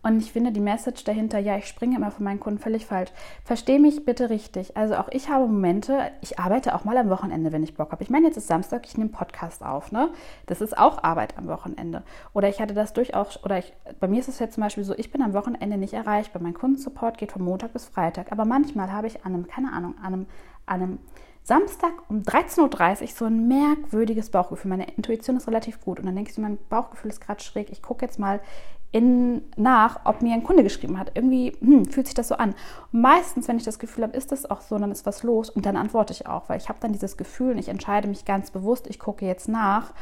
Und 0.01 0.23
ich 0.23 0.31
finde 0.31 0.53
die 0.53 0.61
Message 0.61 1.03
dahinter, 1.03 1.41
ja, 1.41 1.57
ich 1.57 1.67
springe 1.67 1.97
immer 1.97 2.13
von 2.13 2.25
meinen 2.25 2.39
Kunden 2.39 2.61
völlig 2.61 2.87
falsch. 2.87 3.11
Verstehe 3.45 3.81
mich 3.81 4.05
bitte 4.05 4.31
richtig. 4.31 4.77
Also 4.77 4.95
auch 4.95 5.09
ich 5.11 5.29
habe 5.29 5.47
Momente, 5.47 6.13
ich 6.21 6.39
arbeite 6.39 6.75
auch 6.75 6.85
mal 6.85 6.97
am 6.97 7.11
Wochenende, 7.11 7.51
wenn 7.51 7.65
ich 7.65 7.75
Bock 7.75 7.91
habe. 7.91 8.05
Ich 8.05 8.11
meine, 8.11 8.27
jetzt 8.27 8.37
ist 8.37 8.47
Samstag, 8.47 8.87
ich 8.87 8.97
nehme 8.97 9.11
Podcast 9.11 9.65
auf, 9.65 9.91
ne? 9.91 10.11
Das 10.47 10.61
ist 10.61 10.79
auch 10.79 11.03
Arbeit 11.03 11.37
am 11.37 11.49
Wochenende. 11.49 12.05
Oder 12.33 12.49
ich 12.49 12.61
hatte 12.61 12.75
das 12.75 12.93
durchaus, 12.93 13.43
oder 13.45 13.59
ich, 13.59 13.73
bei 13.99 14.07
mir 14.07 14.21
ist 14.21 14.29
es 14.29 14.39
jetzt 14.39 14.55
zum 14.55 14.63
Beispiel 14.63 14.85
so, 14.85 14.95
ich 14.97 15.11
bin 15.11 15.21
am 15.21 15.35
Wochenende 15.35 15.77
nicht 15.77 15.95
erreichbar. 15.95 16.41
Mein 16.41 16.55
Kundensupport 16.55 17.19
geht 17.19 17.33
von 17.33 17.43
Montag 17.43 17.73
bis 17.73 17.87
Freitag. 17.87 18.31
Aber 18.31 18.45
manchmal 18.45 18.93
habe 18.93 19.09
ich 19.09 19.25
an 19.25 19.35
einem, 19.35 19.49
keine 19.49 19.73
Ahnung, 19.73 19.97
an 19.99 20.15
einem, 20.15 20.27
an 20.67 20.83
einem 20.83 20.99
Samstag 21.43 21.93
um 22.09 22.23
13.30 22.23 23.01
Uhr 23.03 23.09
so 23.09 23.25
ein 23.25 23.49
merkwürdiges 23.49 24.31
Bauchgefühl. 24.31 24.69
Meine 24.69 24.91
Intuition 24.93 25.39
ist 25.39 25.49
relativ 25.49 25.81
gut. 25.81 25.99
Und 25.99 26.07
dann 26.07 26.15
denke 26.15 26.29
ich 26.29 26.35
so, 26.35 26.43
mein 26.43 26.59
Bauchgefühl 26.69 27.11
ist 27.11 27.21
gerade 27.21 27.43
schräg. 27.43 27.71
Ich 27.71 27.83
gucke 27.83 28.05
jetzt 28.05 28.19
mal 28.19 28.41
in, 28.91 29.43
nach, 29.57 30.01
ob 30.05 30.23
mir 30.23 30.33
ein 30.33 30.45
Kunde 30.45 30.63
geschrieben 30.63 30.99
hat. 30.99 31.13
Irgendwie 31.15 31.53
hm, 31.61 31.87
fühlt 31.87 32.07
sich 32.07 32.15
das 32.15 32.29
so 32.29 32.37
an. 32.37 32.55
Und 32.93 33.01
meistens, 33.03 33.49
wenn 33.49 33.59
ich 33.59 33.65
das 33.65 33.79
Gefühl 33.79 34.05
habe, 34.05 34.17
ist 34.17 34.33
das 34.33 34.51
auch 34.51 34.63
so, 34.63 34.79
dann 34.79 34.91
ist 34.91 35.07
was 35.07 35.23
los 35.23 35.51
und 35.51 35.67
dann 35.67 35.77
antworte 35.77 36.13
ich 36.13 36.27
auch, 36.27 36.49
weil 36.49 36.59
ich 36.59 36.69
habe 36.69 36.79
dann 36.81 36.93
dieses 36.93 37.17
Gefühl 37.17 37.53
und 37.53 37.59
ich 37.59 37.69
entscheide 37.69 38.09
mich 38.09 38.25
ganz 38.25 38.51
bewusst, 38.51 38.87
ich 38.89 38.99
gucke 38.99 39.27
jetzt 39.27 39.49
nach 39.49 39.93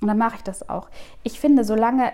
und 0.00 0.08
dann 0.08 0.18
mache 0.18 0.36
ich 0.36 0.42
das 0.42 0.68
auch. 0.68 0.88
Ich 1.22 1.40
finde, 1.40 1.64
solange 1.64 2.12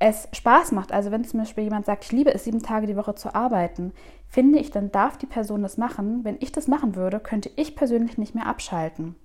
es 0.00 0.28
Spaß 0.32 0.72
macht, 0.72 0.92
also 0.92 1.10
wenn 1.10 1.24
zum 1.24 1.40
Beispiel 1.40 1.64
jemand 1.64 1.86
sagt, 1.86 2.04
ich 2.04 2.12
liebe 2.12 2.32
es, 2.32 2.44
sieben 2.44 2.62
Tage 2.62 2.86
die 2.86 2.96
Woche 2.96 3.14
zu 3.14 3.34
arbeiten, 3.34 3.92
finde 4.28 4.58
ich, 4.58 4.70
dann 4.70 4.92
darf 4.92 5.18
die 5.18 5.26
Person 5.26 5.62
das 5.62 5.76
machen. 5.76 6.24
Wenn 6.24 6.36
ich 6.40 6.52
das 6.52 6.68
machen 6.68 6.94
würde, 6.94 7.18
könnte 7.18 7.50
ich 7.56 7.74
persönlich 7.74 8.18
nicht 8.18 8.34
mehr 8.34 8.46
abschalten. 8.46 9.16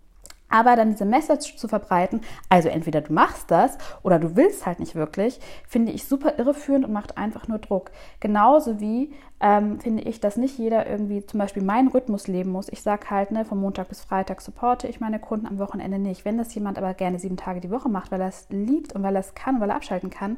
Aber 0.49 0.75
dann 0.75 0.91
diese 0.91 1.05
Message 1.05 1.55
zu 1.55 1.67
verbreiten, 1.67 2.21
also 2.49 2.69
entweder 2.69 3.01
du 3.01 3.11
machst 3.11 3.49
das 3.49 3.77
oder 4.03 4.19
du 4.19 4.35
willst 4.35 4.65
halt 4.65 4.79
nicht 4.79 4.93
wirklich, 4.93 5.39
finde 5.67 5.91
ich 5.91 6.05
super 6.05 6.37
irreführend 6.37 6.85
und 6.85 6.93
macht 6.93 7.17
einfach 7.17 7.47
nur 7.47 7.57
Druck. 7.57 7.91
Genauso 8.19 8.79
wie 8.79 9.13
ähm, 9.39 9.79
finde 9.79 10.03
ich, 10.03 10.21
dass 10.21 10.37
nicht 10.37 10.57
jeder 10.57 10.87
irgendwie 10.87 11.25
zum 11.25 11.39
Beispiel 11.39 11.63
meinen 11.63 11.89
Rhythmus 11.89 12.27
leben 12.27 12.51
muss. 12.51 12.69
Ich 12.69 12.81
sage 12.81 13.09
halt, 13.09 13.31
ne, 13.31 13.43
von 13.43 13.59
Montag 13.59 13.89
bis 13.89 14.01
Freitag 14.01 14.41
supporte 14.41 14.87
ich 14.87 15.01
meine 15.01 15.19
Kunden, 15.19 15.47
am 15.47 15.59
Wochenende 15.59 15.99
nicht. 15.99 16.23
Wenn 16.23 16.37
das 16.37 16.55
jemand 16.55 16.77
aber 16.77 16.93
gerne 16.93 17.19
sieben 17.19 17.35
Tage 17.35 17.59
die 17.59 17.71
Woche 17.71 17.89
macht, 17.89 18.11
weil 18.11 18.21
er 18.21 18.29
es 18.29 18.47
liebt 18.49 18.93
und 18.93 19.03
weil 19.03 19.15
er 19.15 19.19
es 19.19 19.35
kann, 19.35 19.59
weil 19.59 19.69
er 19.69 19.75
abschalten 19.75 20.09
kann, 20.09 20.37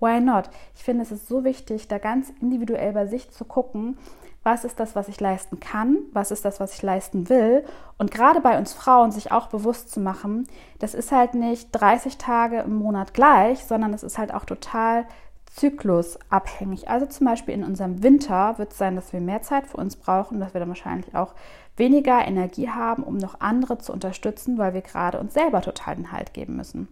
why 0.00 0.20
not? 0.20 0.48
Ich 0.74 0.84
finde, 0.84 1.02
es 1.02 1.12
ist 1.12 1.28
so 1.28 1.44
wichtig, 1.44 1.88
da 1.88 1.98
ganz 1.98 2.32
individuell 2.40 2.92
bei 2.92 3.06
sich 3.06 3.30
zu 3.30 3.44
gucken, 3.44 3.98
was 4.46 4.64
ist 4.64 4.78
das, 4.78 4.94
was 4.94 5.08
ich 5.08 5.20
leisten 5.20 5.58
kann, 5.58 5.98
was 6.12 6.30
ist 6.30 6.44
das, 6.44 6.60
was 6.60 6.72
ich 6.72 6.80
leisten 6.80 7.28
will. 7.28 7.64
Und 7.98 8.12
gerade 8.12 8.40
bei 8.40 8.56
uns 8.56 8.72
Frauen 8.72 9.10
sich 9.10 9.32
auch 9.32 9.48
bewusst 9.48 9.90
zu 9.90 9.98
machen, 9.98 10.46
das 10.78 10.94
ist 10.94 11.10
halt 11.10 11.34
nicht 11.34 11.70
30 11.72 12.16
Tage 12.16 12.60
im 12.60 12.76
Monat 12.76 13.12
gleich, 13.12 13.64
sondern 13.64 13.92
es 13.92 14.04
ist 14.04 14.18
halt 14.18 14.32
auch 14.32 14.44
total 14.44 15.04
zyklusabhängig. 15.46 16.88
Also 16.88 17.06
zum 17.06 17.26
Beispiel 17.26 17.54
in 17.54 17.64
unserem 17.64 18.04
Winter 18.04 18.56
wird 18.58 18.70
es 18.70 18.78
sein, 18.78 18.94
dass 18.94 19.12
wir 19.12 19.20
mehr 19.20 19.42
Zeit 19.42 19.66
für 19.66 19.78
uns 19.78 19.96
brauchen, 19.96 20.38
dass 20.38 20.54
wir 20.54 20.60
dann 20.60 20.68
wahrscheinlich 20.68 21.14
auch 21.16 21.34
weniger 21.76 22.24
Energie 22.24 22.70
haben, 22.70 23.02
um 23.02 23.16
noch 23.16 23.40
andere 23.40 23.78
zu 23.78 23.92
unterstützen, 23.92 24.58
weil 24.58 24.74
wir 24.74 24.82
gerade 24.82 25.18
uns 25.18 25.34
selber 25.34 25.60
total 25.60 25.96
den 25.96 26.12
Halt 26.12 26.34
geben 26.34 26.54
müssen. 26.54 26.86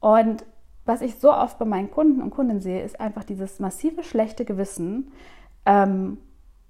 Und 0.00 0.44
was 0.84 1.00
ich 1.00 1.18
so 1.18 1.32
oft 1.32 1.58
bei 1.58 1.64
meinen 1.64 1.90
Kunden 1.90 2.20
und 2.20 2.28
Kundinnen 2.28 2.60
sehe, 2.60 2.82
ist 2.82 3.00
einfach 3.00 3.24
dieses 3.24 3.58
massive 3.58 4.04
schlechte 4.04 4.44
Gewissen, 4.44 5.10
ähm, 5.64 6.18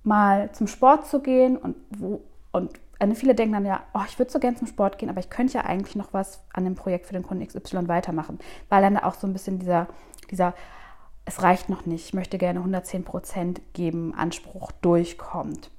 mal 0.04 0.52
zum 0.52 0.66
Sport 0.66 1.06
zu 1.06 1.20
gehen 1.20 1.56
und 1.56 1.76
wo 1.90 2.22
und 2.52 2.78
viele 3.16 3.34
denken 3.34 3.54
dann 3.54 3.66
ja, 3.66 3.82
oh, 3.92 4.00
ich 4.06 4.18
würde 4.18 4.30
so 4.30 4.38
gern 4.38 4.56
zum 4.56 4.68
Sport 4.68 4.98
gehen, 4.98 5.10
aber 5.10 5.20
ich 5.20 5.28
könnte 5.28 5.54
ja 5.54 5.64
eigentlich 5.64 5.96
noch 5.96 6.12
was 6.12 6.42
an 6.52 6.64
dem 6.64 6.74
Projekt 6.76 7.06
für 7.06 7.12
den 7.12 7.22
Kunden 7.22 7.46
XY 7.46 7.88
weitermachen, 7.88 8.38
weil 8.68 8.80
dann 8.80 8.96
auch 8.96 9.14
so 9.14 9.26
ein 9.26 9.32
bisschen 9.32 9.58
dieser, 9.58 9.88
dieser, 10.30 10.54
es 11.24 11.42
reicht 11.42 11.68
noch 11.68 11.84
nicht, 11.84 12.06
ich 12.06 12.14
möchte 12.14 12.38
gerne 12.38 12.60
110 12.60 13.04
Prozent 13.04 13.60
geben, 13.72 14.14
Anspruch 14.14 14.72
durchkommt. 14.80 15.70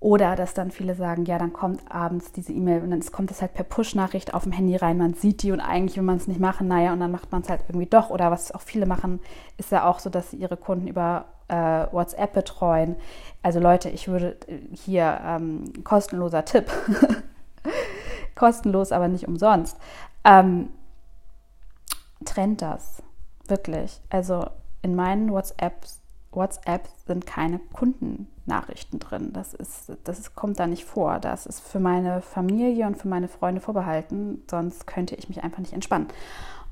Oder 0.00 0.34
dass 0.34 0.54
dann 0.54 0.70
viele 0.70 0.94
sagen, 0.94 1.26
ja, 1.26 1.38
dann 1.38 1.52
kommt 1.52 1.82
abends 1.92 2.32
diese 2.32 2.54
E-Mail 2.54 2.82
und 2.82 2.90
dann 2.90 3.00
kommt 3.12 3.30
es 3.30 3.42
halt 3.42 3.52
per 3.52 3.64
Push-Nachricht 3.64 4.32
auf 4.32 4.44
dem 4.44 4.52
Handy 4.52 4.74
rein, 4.74 4.96
man 4.96 5.12
sieht 5.12 5.42
die 5.42 5.52
und 5.52 5.60
eigentlich 5.60 5.96
will 5.96 6.04
man 6.04 6.16
es 6.16 6.26
nicht 6.26 6.40
machen, 6.40 6.68
naja, 6.68 6.94
und 6.94 7.00
dann 7.00 7.10
macht 7.10 7.30
man 7.30 7.42
es 7.42 7.50
halt 7.50 7.60
irgendwie 7.68 7.86
doch. 7.86 8.08
Oder 8.08 8.30
was 8.30 8.50
auch 8.52 8.62
viele 8.62 8.86
machen, 8.86 9.20
ist 9.58 9.70
ja 9.70 9.84
auch 9.84 9.98
so, 9.98 10.08
dass 10.08 10.30
sie 10.30 10.38
ihre 10.38 10.56
Kunden 10.56 10.88
über 10.88 11.26
äh, 11.48 11.86
WhatsApp 11.92 12.32
betreuen. 12.32 12.96
Also 13.42 13.60
Leute, 13.60 13.90
ich 13.90 14.08
würde 14.08 14.38
hier 14.72 15.20
ähm, 15.22 15.64
kostenloser 15.84 16.46
Tipp, 16.46 16.70
kostenlos, 18.34 18.92
aber 18.92 19.08
nicht 19.08 19.28
umsonst, 19.28 19.76
ähm, 20.24 20.70
trennt 22.24 22.62
das 22.62 23.02
wirklich. 23.46 24.00
Also 24.08 24.46
in 24.80 24.94
meinen 24.94 25.30
WhatsApps 25.30 25.99
WhatsApp 26.32 26.88
sind 27.06 27.26
keine 27.26 27.58
Kundennachrichten 27.72 28.98
drin. 28.98 29.32
Das, 29.32 29.54
ist, 29.54 29.92
das 30.04 30.34
kommt 30.34 30.60
da 30.60 30.66
nicht 30.66 30.84
vor. 30.84 31.18
Das 31.18 31.46
ist 31.46 31.60
für 31.60 31.80
meine 31.80 32.22
Familie 32.22 32.86
und 32.86 32.96
für 32.96 33.08
meine 33.08 33.28
Freunde 33.28 33.60
vorbehalten. 33.60 34.42
Sonst 34.48 34.86
könnte 34.86 35.16
ich 35.16 35.28
mich 35.28 35.42
einfach 35.42 35.58
nicht 35.58 35.72
entspannen. 35.72 36.08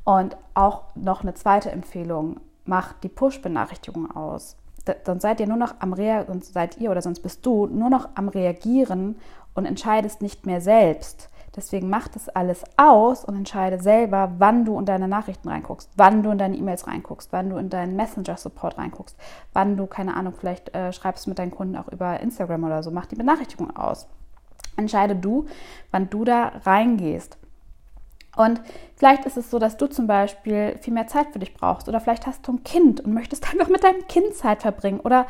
Und 0.05 0.37
auch 0.55 0.85
noch 0.95 1.23
eine 1.23 1.35
zweite 1.35 1.71
Empfehlung: 1.71 2.41
Macht 2.65 3.03
die 3.03 3.09
Push-Benachrichtigung 3.09 4.15
aus. 4.15 4.57
Sonst 5.05 5.23
seid 5.23 5.41
ihr 5.41 5.47
nur 5.47 5.57
noch 5.59 5.75
am 5.81 5.93
Reagieren, 5.93 6.41
seid 6.41 6.79
ihr 6.79 6.91
oder 6.91 7.03
sonst 7.03 7.21
bist 7.21 7.45
du 7.45 7.67
nur 7.67 7.91
noch 7.91 8.09
am 8.15 8.29
Reagieren 8.29 9.17
und 9.55 9.67
entscheidest 9.67 10.23
nicht 10.23 10.47
mehr 10.47 10.63
selbst 10.63 11.29
Deswegen 11.59 11.91
mach 11.91 12.07
das 12.07 12.29
alles 12.29 12.63
aus 12.77 13.25
und 13.25 13.35
entscheide 13.35 13.83
selber, 13.83 14.31
wann 14.39 14.65
du 14.65 14.79
in 14.79 14.87
deine 14.87 15.09
Nachrichten 15.09 15.49
reinguckst, 15.49 15.91
wann 15.97 16.23
du 16.23 16.31
in 16.31 16.39
deine 16.39 16.57
E-Mails 16.57 16.87
reinguckst, 16.87 17.33
wann 17.33 17.51
du 17.51 17.57
in 17.57 17.69
deinen 17.69 17.97
Messenger-Support 17.97 18.79
reinguckst, 18.79 19.17
wann 19.55 19.77
du, 19.77 19.87
keine 19.87 20.15
Ahnung, 20.15 20.35
vielleicht 20.39 20.73
äh, 20.73 20.93
schreibst 20.93 21.27
mit 21.27 21.41
deinen 21.41 21.51
Kunden 21.51 21.77
auch 21.77 21.89
über 21.89 22.21
Instagram 22.21 22.63
oder 22.63 22.85
so. 22.85 22.93
Mach 22.93 23.07
die 23.07 23.17
Benachrichtigung 23.17 23.77
aus. 23.77 24.07
Entscheide 24.77 25.17
du, 25.17 25.47
wann 25.91 26.09
du 26.09 26.25
da 26.25 26.53
reingehst. 26.65 27.39
Und 28.37 28.61
vielleicht 28.95 29.25
ist 29.25 29.37
es 29.37 29.51
so, 29.51 29.59
dass 29.59 29.77
du 29.77 29.89
zum 29.89 30.07
Beispiel 30.07 30.79
viel 30.81 30.95
mehr 30.95 31.09
Zeit 31.09 31.33
für 31.33 31.41
dich 31.41 31.55
brauchst 31.55 31.89
oder 31.89 31.99
vielleicht 32.01 32.29
hast 32.29 32.47
du 32.47 32.53
ein 32.53 32.63
Kind 32.63 33.01
und 33.01 33.13
möchtest 33.13 33.51
einfach 33.53 33.69
mit 33.69 33.83
deinem 33.83 34.07
Kind 34.07 34.33
Zeit 34.37 34.63
verbringen 34.63 35.01
oder 35.01 35.27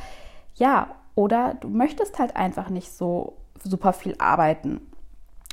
ja, 0.56 0.88
oder 1.14 1.54
du 1.54 1.68
möchtest 1.68 2.18
halt 2.18 2.36
einfach 2.36 2.68
nicht 2.68 2.92
so 2.92 3.38
super 3.64 3.94
viel 3.94 4.14
arbeiten 4.18 4.82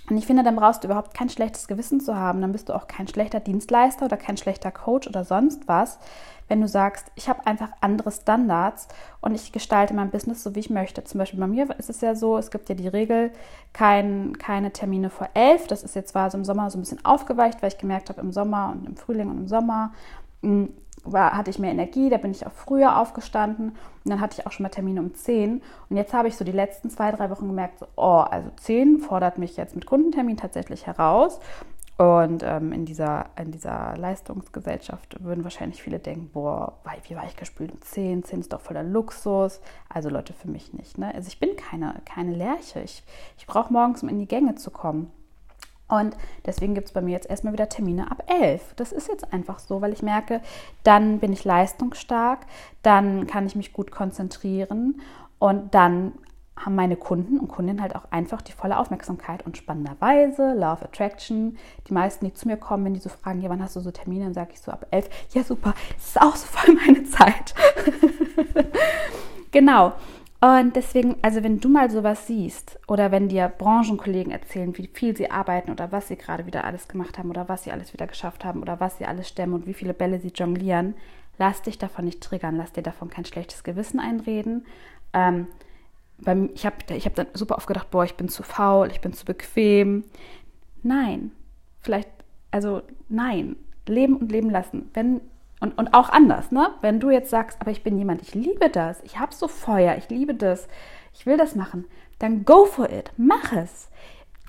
und 0.10 0.18
ich 0.18 0.28
finde, 0.28 0.44
dann 0.44 0.56
brauchst 0.56 0.84
du 0.84 0.88
überhaupt 0.88 1.16
kein 1.16 1.30
schlechtes 1.30 1.68
Gewissen 1.68 2.00
zu 2.00 2.16
haben. 2.16 2.42
Dann 2.42 2.52
bist 2.52 2.70
du 2.70 2.74
auch 2.74 2.88
kein 2.88 3.08
schlechter 3.08 3.40
Dienstleister 3.40 4.06
oder 4.06 4.18
kein 4.18 4.38
schlechter 4.38 4.72
Coach 4.72 5.08
oder 5.08 5.24
sonst 5.24 5.68
was, 5.68 5.98
wenn 6.48 6.62
du 6.62 6.68
sagst, 6.68 7.12
ich 7.16 7.28
habe 7.28 7.48
einfach 7.48 7.70
andere 7.82 8.12
Standards 8.12 8.88
und 9.22 9.34
ich 9.34 9.52
gestalte 9.52 9.96
mein 9.96 10.12
Business 10.12 10.44
so, 10.44 10.54
wie 10.54 10.60
ich 10.60 10.70
möchte. 10.70 11.04
Zum 11.04 11.18
Beispiel 11.18 11.40
bei 11.40 11.48
mir 11.48 11.68
ist 11.80 11.90
es 11.90 12.02
ja 12.02 12.14
so, 12.14 12.38
es 12.38 12.52
gibt 12.52 12.70
ja 12.70 12.76
die 12.76 12.88
Regel, 12.88 13.32
kein, 13.74 14.38
keine 14.38 14.72
Termine 14.72 15.10
vor 15.10 15.30
elf. 15.34 15.66
Das 15.66 15.82
ist 15.82 15.96
jetzt 15.96 16.10
zwar 16.10 16.30
so 16.30 16.38
im 16.38 16.46
Sommer 16.46 16.70
so 16.70 16.78
ein 16.78 16.82
bisschen 16.82 17.04
aufgeweicht, 17.04 17.64
weil 17.64 17.70
ich 17.70 17.80
gemerkt 17.80 18.10
habe, 18.10 18.22
im 18.22 18.32
Sommer 18.32 18.74
und 18.76 18.86
im 18.86 18.96
Frühling 18.96 19.30
und 19.32 19.38
im 19.40 19.48
Sommer 19.48 19.92
hm, 20.44 20.70
war, 21.06 21.38
hatte 21.38 21.50
ich 21.50 21.60
mehr 21.60 21.72
Energie, 21.72 22.10
da 22.10 22.18
bin 22.18 22.32
ich 22.32 22.46
auch 22.46 22.52
früher 22.52 23.00
aufgestanden 23.00 23.70
und 23.70 24.10
dann 24.12 24.22
hatte 24.22 24.40
ich 24.40 24.48
auch 24.48 24.52
schon 24.52 24.64
mal 24.64 24.70
Termine 24.70 25.00
um 25.00 25.14
10. 25.14 25.62
Und 25.90 25.98
jetzt 25.98 26.14
habe 26.14 26.28
ich 26.28 26.36
so 26.36 26.46
die 26.46 26.52
letzten 26.52 26.90
zwei, 26.90 27.12
drei 27.12 27.30
Wochen 27.30 27.48
gemerkt, 27.48 27.80
so, 27.80 27.88
oh, 27.96 28.24
also 28.30 28.50
10 28.58 29.00
fordert 29.00 29.38
mich 29.38 29.58
jetzt 29.58 29.76
mit 29.76 29.86
Kundentermin 29.86 30.38
tatsächlich 30.38 30.86
heraus. 30.86 31.40
Und 31.98 32.44
ähm, 32.44 32.74
in, 32.74 32.86
dieser, 32.86 33.28
in 33.42 33.52
dieser 33.52 33.96
Leistungsgesellschaft 33.96 35.24
würden 35.24 35.46
wahrscheinlich 35.46 35.82
viele 35.82 36.00
denken, 36.00 36.30
boah, 36.34 36.74
wie 37.08 37.16
war 37.16 37.26
ich 37.26 37.38
gespült 37.38 37.72
um 37.72 37.82
10? 37.82 38.26
10 38.26 38.40
ist 38.42 38.52
doch 38.52 38.60
voller 38.60 38.84
Luxus. 38.84 39.62
Also 39.88 40.10
Leute, 40.10 40.34
für 40.34 40.50
mich 40.50 40.74
nicht. 40.74 40.98
Ne? 40.98 41.14
Also 41.16 41.30
ich 41.30 41.40
bin 41.40 41.56
keine, 41.56 41.96
keine 42.04 42.36
Lerche. 42.36 42.82
Ich, 42.82 43.04
ich 43.38 43.48
brauche 43.48 43.72
morgens, 43.72 44.04
um 44.04 44.10
in 44.10 44.20
die 44.20 44.28
Gänge 44.28 44.56
zu 44.56 44.72
kommen. 44.72 45.10
Und 45.88 46.18
deswegen 46.46 46.74
gibt 46.74 46.88
es 46.88 46.94
bei 46.94 47.02
mir 47.02 47.12
jetzt 47.12 47.30
erstmal 47.30 47.54
wieder 47.54 47.70
Termine 47.70 48.10
ab 48.10 48.24
11. 48.28 48.74
Das 48.76 48.92
ist 48.92 49.08
jetzt 49.08 49.32
einfach 49.32 49.60
so, 49.60 49.82
weil 49.82 49.94
ich 49.94 50.02
merke, 50.02 50.42
dann 50.84 51.20
bin 51.20 51.32
ich 51.32 51.44
leistungsstark, 51.44 52.40
dann 52.82 53.28
kann 53.28 53.46
ich 53.46 53.56
mich 53.56 53.72
gut 53.72 53.92
konzentrieren 53.92 55.02
und 55.38 55.76
dann 55.76 56.14
haben 56.58 56.76
meine 56.76 56.96
Kunden 56.96 57.38
und 57.38 57.50
Kundinnen 57.50 57.82
halt 57.82 57.96
auch 57.96 58.12
einfach 58.12 58.42
die 58.42 58.54
volle 58.54 58.80
Aufmerksamkeit 58.80 59.46
und 59.46 59.58
spannenderweise, 59.58 60.54
Love 60.54 60.86
Attraction, 60.86 61.58
die 61.88 61.94
meisten, 61.94 62.26
die 62.26 62.34
zu 62.34 62.48
mir 62.48 62.58
kommen, 62.58 62.86
wenn 62.86 62.94
die 62.94 63.02
so 63.02 63.10
fragen, 63.10 63.42
ja, 63.42 63.50
wann 63.50 63.62
hast 63.62 63.76
du 63.76 63.82
so 63.82 63.92
Termine, 63.92 64.26
dann 64.26 64.34
sage 64.34 64.52
ich 64.54 64.62
so 64.62 64.72
ab 64.72 64.88
11, 64.90 65.10
ja 65.34 65.44
super, 65.44 65.74
das 65.96 66.08
ist 66.08 66.22
auch 66.22 66.36
so 66.36 66.48
voll 66.48 66.76
meine 66.76 67.04
Zeit. 67.04 67.54
genau. 69.52 69.94
Und 70.42 70.76
deswegen, 70.76 71.16
also 71.22 71.44
wenn 71.44 71.60
du 71.60 71.70
mal 71.70 71.90
sowas 71.90 72.28
siehst 72.28 72.78
oder 72.88 73.12
wenn 73.12 73.30
dir 73.30 73.48
Branchenkollegen 73.48 74.32
erzählen, 74.32 74.78
wie 74.78 74.90
viel 74.94 75.16
sie 75.16 75.32
arbeiten 75.32 75.72
oder 75.72 75.92
was 75.92 76.10
sie 76.10 76.18
gerade 76.18 76.46
wieder 76.46 76.66
alles 76.66 76.88
gemacht 76.88 77.18
haben 77.18 77.30
oder 77.30 77.50
was 77.50 77.64
sie 77.64 77.72
alles 77.72 77.94
wieder 77.94 78.06
geschafft 78.06 78.44
haben 78.44 78.62
oder 78.62 78.80
was 78.80 78.98
sie 78.98 79.06
alles 79.06 79.30
stemmen 79.30 79.54
und 79.54 79.66
wie 79.66 79.74
viele 79.74 79.94
Bälle 79.94 80.20
sie 80.20 80.34
jonglieren, 80.36 80.94
lass 81.38 81.62
dich 81.62 81.78
davon 81.78 82.06
nicht 82.06 82.22
triggern, 82.22 82.58
lass 82.58 82.74
dir 82.74 82.84
davon 82.84 83.10
kein 83.10 83.26
schlechtes 83.26 83.64
Gewissen 83.64 84.00
einreden. 84.00 84.66
Ähm, 85.14 85.48
beim, 86.18 86.50
ich 86.54 86.66
habe 86.66 86.76
ich 86.90 87.06
hab 87.06 87.16
dann 87.16 87.28
super 87.34 87.56
oft 87.58 87.68
gedacht, 87.68 87.90
boah, 87.90 88.04
ich 88.04 88.16
bin 88.16 88.30
zu 88.30 88.44
faul, 88.44 88.92
ich 88.92 89.02
bin 89.02 89.14
zu 89.14 89.26
bequem. 89.26 90.04
Nein, 90.84 91.32
vielleicht, 91.82 92.10
also 92.52 92.84
nein, 93.10 93.56
leben 93.88 94.18
und 94.18 94.32
leben 94.32 94.50
lassen. 94.50 94.90
Wenn 94.94 95.22
und, 95.66 95.78
und 95.78 95.94
auch 95.94 96.10
anders, 96.10 96.52
ne? 96.52 96.70
Wenn 96.82 97.00
du 97.00 97.10
jetzt 97.10 97.32
sagst, 97.32 97.60
aber 97.60 97.72
ich 97.72 97.84
bin 97.84 97.98
jemand, 97.98 98.22
ich 98.22 98.36
liebe 98.36 98.70
das, 98.70 99.02
ich 99.04 99.20
habe 99.20 99.34
so 99.34 99.48
Feuer, 99.48 99.96
ich 99.98 100.10
liebe 100.10 100.36
das, 100.36 100.68
ich 101.14 101.26
will 101.26 101.38
das 101.38 101.56
machen, 101.56 101.86
dann 102.20 102.46
go 102.46 102.66
for 102.66 102.90
it, 102.92 103.12
mach 103.18 103.52
es. 103.52 103.90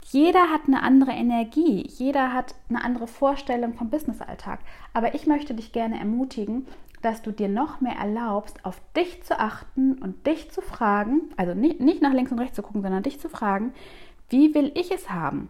Jeder 0.04 0.50
hat 0.50 0.62
eine 0.66 0.82
andere 0.82 1.12
Energie, 1.12 1.84
jeder 1.88 2.32
hat 2.32 2.54
eine 2.68 2.84
andere 2.84 3.06
Vorstellung 3.06 3.74
vom 3.74 3.90
Businessalltag. 3.90 4.60
Aber 4.92 5.14
ich 5.14 5.26
möchte 5.26 5.54
dich 5.54 5.72
gerne 5.72 5.98
ermutigen, 5.98 6.66
dass 7.02 7.22
du 7.22 7.32
dir 7.32 7.48
noch 7.48 7.80
mehr 7.80 7.96
erlaubst, 7.96 8.64
auf 8.64 8.80
dich 8.94 9.24
zu 9.24 9.40
achten 9.40 9.94
und 9.94 10.26
dich 10.26 10.50
zu 10.50 10.60
fragen, 10.60 11.22
also 11.36 11.54
nicht, 11.54 11.80
nicht 11.80 12.02
nach 12.02 12.12
links 12.12 12.30
und 12.30 12.38
rechts 12.38 12.56
zu 12.56 12.62
gucken, 12.62 12.82
sondern 12.82 13.02
dich 13.02 13.18
zu 13.20 13.28
fragen, 13.28 13.72
wie 14.28 14.54
will 14.54 14.70
ich 14.74 14.92
es 14.92 15.10
haben? 15.10 15.48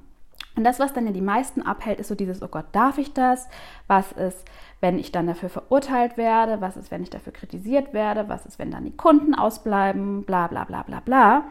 Und 0.57 0.65
das, 0.65 0.81
was 0.81 0.95
dann 0.95 1.07
ja 1.07 1.13
die 1.13 1.21
meisten 1.21 1.63
abhält, 1.63 2.01
ist 2.01 2.09
so 2.09 2.15
dieses, 2.15 2.43
oh 2.43 2.49
Gott, 2.49 2.67
darf 2.73 2.97
ich 2.97 3.13
das? 3.13 3.49
Was 3.87 4.13
ist, 4.13 4.43
wenn 4.81 4.99
ich 4.99 5.13
dann 5.13 5.27
dafür 5.27 5.51
verurteilt 5.51 6.17
werde? 6.17 6.63
Was 6.63 6.79
ist, 6.79 6.91
wenn 6.91 7.03
ich 7.03 7.11
dafür 7.11 7.35
kritisiert 7.35 7.93
werde? 7.93 8.29
Was 8.29 8.47
ist, 8.47 8.59
wenn 8.59 8.71
dann 8.71 8.85
die 8.85 8.97
Kunden 8.97 9.35
ausbleiben? 9.35 10.25
Bla 10.25 10.47
bla 10.47 10.65
bla 10.65 10.83
bla 10.83 11.01
bla. 11.01 11.45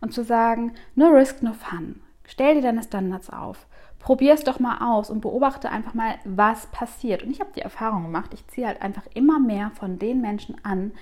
Und 0.00 0.12
zu 0.12 0.24
sagen, 0.24 0.72
no 0.96 1.06
risk, 1.06 1.42
no 1.42 1.52
fun. 1.52 2.00
Stell 2.24 2.56
dir 2.56 2.62
deine 2.62 2.82
Standards 2.82 3.30
auf. 3.30 3.66
Probier 4.00 4.34
es 4.34 4.44
doch 4.44 4.58
mal 4.58 4.78
aus 4.80 5.08
und 5.08 5.20
beobachte 5.20 5.70
einfach 5.70 5.94
mal, 5.94 6.16
was 6.24 6.66
passiert. 6.66 7.22
Und 7.22 7.30
ich 7.30 7.40
habe 7.40 7.50
die 7.54 7.62
Erfahrung 7.62 8.04
gemacht, 8.04 8.34
ich 8.34 8.46
ziehe 8.48 8.66
halt 8.66 8.82
einfach 8.82 9.06
immer 9.14 9.38
mehr 9.38 9.70
von 9.74 9.98
den 9.98 10.20
Menschen 10.20 10.56
an, 10.64 10.92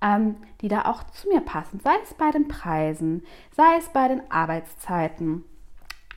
ähm, 0.00 0.36
die 0.60 0.68
da 0.68 0.86
auch 0.86 1.04
zu 1.04 1.28
mir 1.28 1.40
passen. 1.40 1.80
Sei 1.80 1.92
es 2.02 2.14
bei 2.14 2.30
den 2.30 2.48
Preisen, 2.48 3.24
sei 3.56 3.76
es 3.78 3.88
bei 3.88 4.08
den 4.08 4.22
Arbeitszeiten. 4.30 5.44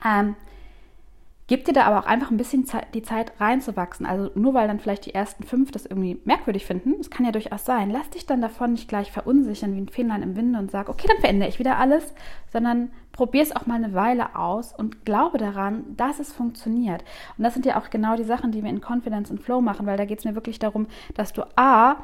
Ähm, 0.04 0.36
Gib 1.46 1.66
dir 1.66 1.74
da 1.74 1.84
aber 1.84 1.98
auch 1.98 2.06
einfach 2.06 2.30
ein 2.30 2.38
bisschen 2.38 2.66
die 2.94 3.02
Zeit 3.02 3.32
reinzuwachsen. 3.38 4.06
Also 4.06 4.30
nur 4.34 4.54
weil 4.54 4.66
dann 4.66 4.80
vielleicht 4.80 5.04
die 5.04 5.14
ersten 5.14 5.44
fünf 5.44 5.70
das 5.70 5.84
irgendwie 5.84 6.18
merkwürdig 6.24 6.64
finden, 6.64 6.94
das 6.96 7.10
kann 7.10 7.26
ja 7.26 7.32
durchaus 7.32 7.66
sein. 7.66 7.90
Lass 7.90 8.08
dich 8.08 8.24
dann 8.24 8.40
davon 8.40 8.72
nicht 8.72 8.88
gleich 8.88 9.12
verunsichern 9.12 9.74
wie 9.74 9.80
ein 9.82 9.88
Fähnlein 9.88 10.22
im 10.22 10.36
Winde 10.36 10.58
und 10.58 10.70
sag, 10.70 10.88
okay, 10.88 11.06
dann 11.06 11.18
verändere 11.18 11.50
ich 11.50 11.58
wieder 11.58 11.76
alles, 11.76 12.14
sondern 12.50 12.90
probier 13.12 13.42
es 13.42 13.54
auch 13.54 13.66
mal 13.66 13.74
eine 13.74 13.92
Weile 13.92 14.36
aus 14.36 14.72
und 14.72 15.04
glaube 15.04 15.36
daran, 15.36 15.84
dass 15.96 16.18
es 16.18 16.32
funktioniert. 16.32 17.04
Und 17.36 17.44
das 17.44 17.52
sind 17.52 17.66
ja 17.66 17.78
auch 17.78 17.90
genau 17.90 18.16
die 18.16 18.24
Sachen, 18.24 18.50
die 18.50 18.62
wir 18.62 18.70
in 18.70 18.80
Confidence 18.80 19.30
and 19.30 19.42
Flow 19.42 19.60
machen, 19.60 19.84
weil 19.84 19.98
da 19.98 20.06
geht 20.06 20.20
es 20.20 20.24
mir 20.24 20.34
wirklich 20.34 20.58
darum, 20.58 20.86
dass 21.14 21.34
du 21.34 21.42
A, 21.56 21.96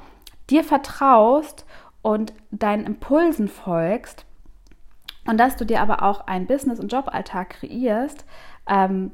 dir 0.51 0.65
vertraust 0.65 1.65
und 2.03 2.35
deinen 2.51 2.85
Impulsen 2.85 3.49
folgst 3.49 4.27
und 5.27 5.39
dass 5.39 5.57
du 5.57 5.65
dir 5.65 5.81
aber 5.81 6.03
auch 6.03 6.27
einen 6.27 6.47
Business- 6.47 6.81
und 6.81 6.93
Joballtag 6.93 7.51
kreierst, 7.51 8.27
ähm, 8.69 9.13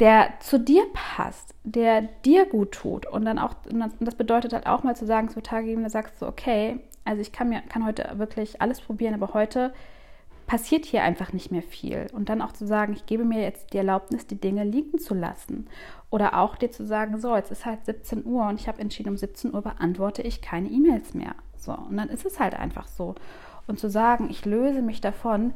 der 0.00 0.34
zu 0.40 0.60
dir 0.60 0.84
passt, 0.92 1.54
der 1.64 2.02
dir 2.24 2.46
gut 2.46 2.72
tut. 2.72 3.06
Und 3.06 3.24
dann 3.24 3.38
auch, 3.38 3.54
und 3.70 3.92
das 4.00 4.14
bedeutet 4.14 4.52
halt 4.52 4.66
auch 4.66 4.82
mal 4.82 4.96
zu 4.96 5.06
sagen, 5.06 5.28
zu 5.28 5.42
Tage 5.42 5.66
geben, 5.66 5.82
da 5.82 5.90
sagst 5.90 6.20
du, 6.22 6.26
okay, 6.26 6.80
also 7.04 7.20
ich 7.20 7.32
kann 7.32 7.48
mir, 7.48 7.62
kann 7.62 7.84
heute 7.84 8.08
wirklich 8.16 8.60
alles 8.62 8.80
probieren, 8.80 9.14
aber 9.14 9.34
heute 9.34 9.72
passiert 10.46 10.86
hier 10.86 11.02
einfach 11.02 11.32
nicht 11.32 11.50
mehr 11.50 11.62
viel. 11.62 12.06
Und 12.12 12.28
dann 12.28 12.42
auch 12.42 12.52
zu 12.52 12.66
sagen, 12.66 12.94
ich 12.94 13.06
gebe 13.06 13.24
mir 13.24 13.42
jetzt 13.42 13.72
die 13.72 13.78
Erlaubnis, 13.78 14.26
die 14.26 14.40
Dinge 14.40 14.64
liegen 14.64 14.98
zu 14.98 15.14
lassen. 15.14 15.68
Oder 16.10 16.38
auch 16.38 16.56
dir 16.56 16.70
zu 16.70 16.86
sagen, 16.86 17.18
so, 17.18 17.36
jetzt 17.36 17.50
ist 17.50 17.66
halt 17.66 17.84
17 17.84 18.24
Uhr 18.24 18.46
und 18.48 18.58
ich 18.60 18.66
habe 18.66 18.80
entschieden, 18.80 19.10
um 19.10 19.16
17 19.16 19.52
Uhr 19.52 19.62
beantworte 19.62 20.22
ich 20.22 20.40
keine 20.40 20.68
E-Mails 20.68 21.12
mehr. 21.14 21.34
So, 21.56 21.72
und 21.72 21.96
dann 21.96 22.08
ist 22.08 22.24
es 22.24 22.40
halt 22.40 22.54
einfach 22.54 22.88
so. 22.88 23.14
Und 23.66 23.78
zu 23.78 23.90
sagen, 23.90 24.28
ich 24.30 24.46
löse 24.46 24.80
mich 24.80 25.02
davon, 25.02 25.52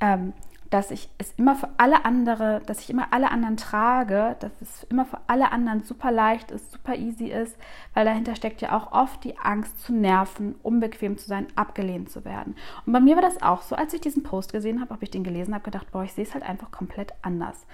ähm, 0.00 0.34
dass 0.70 0.92
ich 0.92 1.08
es 1.18 1.32
immer 1.36 1.56
für 1.56 1.68
alle 1.76 2.04
andere, 2.04 2.62
dass 2.64 2.80
ich 2.80 2.90
immer 2.90 3.08
alle 3.10 3.30
anderen 3.30 3.56
trage, 3.56 4.36
dass 4.38 4.52
es 4.60 4.84
immer 4.84 5.04
für 5.04 5.18
alle 5.26 5.50
anderen 5.50 5.82
super 5.82 6.12
leicht 6.12 6.52
ist, 6.52 6.70
super 6.70 6.94
easy 6.94 7.26
ist, 7.26 7.56
weil 7.92 8.04
dahinter 8.04 8.36
steckt 8.36 8.60
ja 8.60 8.76
auch 8.76 8.92
oft 8.92 9.24
die 9.24 9.36
Angst 9.38 9.80
zu 9.82 9.92
nerven, 9.92 10.54
unbequem 10.62 11.18
zu 11.18 11.26
sein, 11.26 11.48
abgelehnt 11.56 12.10
zu 12.10 12.24
werden. 12.24 12.54
Und 12.86 12.92
bei 12.92 13.00
mir 13.00 13.16
war 13.16 13.22
das 13.22 13.42
auch 13.42 13.62
so, 13.62 13.74
als 13.74 13.94
ich 13.94 14.00
diesen 14.00 14.22
Post 14.22 14.52
gesehen 14.52 14.80
habe, 14.80 14.94
habe 14.94 15.04
ich 15.04 15.10
den 15.10 15.24
gelesen, 15.24 15.54
habe 15.54 15.64
gedacht, 15.64 15.90
boah, 15.90 16.04
ich 16.04 16.12
sehe 16.12 16.24
es 16.24 16.34
halt 16.34 16.44
einfach 16.44 16.70
komplett 16.70 17.12
anders. 17.22 17.66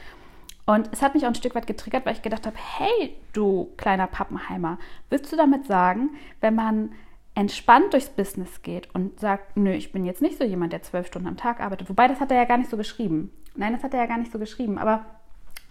Und 0.65 0.89
es 0.91 1.03
hat 1.03 1.15
mich 1.15 1.25
auch 1.25 1.29
ein 1.29 1.37
Stück 1.37 1.55
weit 1.55 1.67
getriggert, 1.69 2.07
weil 2.07 2.15
ich 2.15 2.23
gedacht 2.23 2.47
habe, 2.47 2.57
hey, 2.57 3.15
du 3.33 3.71
kleiner 3.77 4.09
Pappenheimer, 4.09 4.79
willst 5.11 5.31
du 5.31 5.37
damit 5.37 5.67
sagen, 5.67 6.11
wenn 6.41 6.57
man 6.57 6.93
entspannt 7.37 7.93
durchs 7.93 8.09
Business 8.09 8.63
geht 8.63 8.93
und 8.95 9.21
sagt, 9.21 9.57
nö, 9.57 9.71
ich 9.71 9.93
bin 9.93 10.07
jetzt 10.07 10.23
nicht 10.23 10.39
so 10.39 10.45
jemand, 10.45 10.73
der 10.73 10.83
zwölf 10.83 11.07
Stunden 11.07 11.29
am 11.29 11.37
Tag 11.37 11.61
arbeitet. 11.61 11.89
Wobei, 11.89 12.09
das 12.09 12.19
hat 12.19 12.31
er 12.31 12.39
ja 12.39 12.47
gar 12.47 12.57
nicht 12.57 12.71
so 12.71 12.79
geschrieben. 12.79 13.31
Nein, 13.55 13.75
das 13.75 13.85
hat 13.85 13.93
er 13.93 14.01
ja 14.01 14.07
gar 14.07 14.17
nicht 14.17 14.33
so 14.33 14.39
geschrieben. 14.39 14.79
Aber 14.79 15.05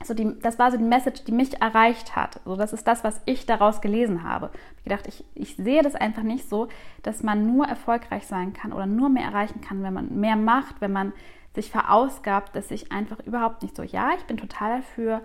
so 0.04 0.14
die, 0.14 0.40
das 0.42 0.60
war 0.60 0.70
so 0.70 0.78
die 0.78 0.84
Message, 0.84 1.24
die 1.24 1.32
mich 1.32 1.60
erreicht 1.60 2.16
hat. 2.16 2.40
So, 2.46 2.56
das 2.56 2.72
ist 2.72 2.88
das, 2.88 3.04
was 3.04 3.20
ich 3.26 3.48
daraus 3.48 3.82
gelesen 3.82 4.24
habe. 4.24 4.52
Ich 4.78 4.84
gedacht, 4.84 5.08
ich, 5.08 5.26
ich 5.34 5.56
sehe 5.56 5.82
das 5.82 5.96
einfach 5.96 6.22
nicht 6.22 6.48
so, 6.48 6.68
dass 7.02 7.24
man 7.24 7.48
nur 7.48 7.66
erfolgreich 7.66 8.28
sein 8.28 8.54
kann 8.54 8.72
oder 8.72 8.86
nur 8.86 9.10
mehr 9.10 9.24
erreichen 9.24 9.62
kann, 9.62 9.82
wenn 9.82 9.94
man 9.94 10.20
mehr 10.20 10.36
macht, 10.36 10.82
wenn 10.82 10.94
man 10.94 11.14
sich 11.56 11.72
verausgabt, 11.72 12.56
dass 12.56 12.70
ich 12.70 12.92
einfach 12.92 13.20
überhaupt 13.22 13.64
nicht 13.64 13.76
so, 13.76 13.82
ja, 13.82 14.12
ich 14.16 14.26
bin 14.26 14.38
total 14.38 14.82
dafür, 14.82 15.22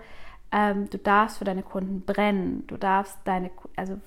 ähm, 0.51 0.89
du 0.89 0.97
darfst 0.97 1.37
für 1.37 1.45
deine 1.45 1.61
Kunden 1.61 2.01
brennen, 2.01 2.65
du 2.65 2.77
darfst 2.77 3.19
deine, 3.25 3.51
also 3.75 3.99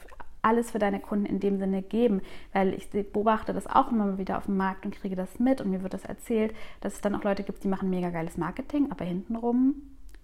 alles 0.44 0.70
für 0.70 0.78
deine 0.78 1.00
Kunden 1.00 1.26
in 1.26 1.40
dem 1.40 1.58
Sinne 1.58 1.82
geben, 1.82 2.20
weil 2.52 2.74
ich 2.74 2.90
beobachte 2.90 3.52
das 3.52 3.66
auch 3.66 3.90
immer 3.90 4.18
wieder 4.18 4.38
auf 4.38 4.46
dem 4.46 4.56
Markt 4.56 4.84
und 4.84 4.94
kriege 4.94 5.16
das 5.16 5.38
mit 5.38 5.60
und 5.60 5.70
mir 5.70 5.82
wird 5.82 5.94
das 5.94 6.04
erzählt, 6.04 6.54
dass 6.80 6.94
es 6.94 7.00
dann 7.00 7.14
auch 7.14 7.24
Leute 7.24 7.42
gibt, 7.42 7.64
die 7.64 7.68
machen 7.68 7.90
mega 7.90 8.10
geiles 8.10 8.36
Marketing, 8.36 8.90
aber 8.90 9.04
hintenrum 9.04 9.74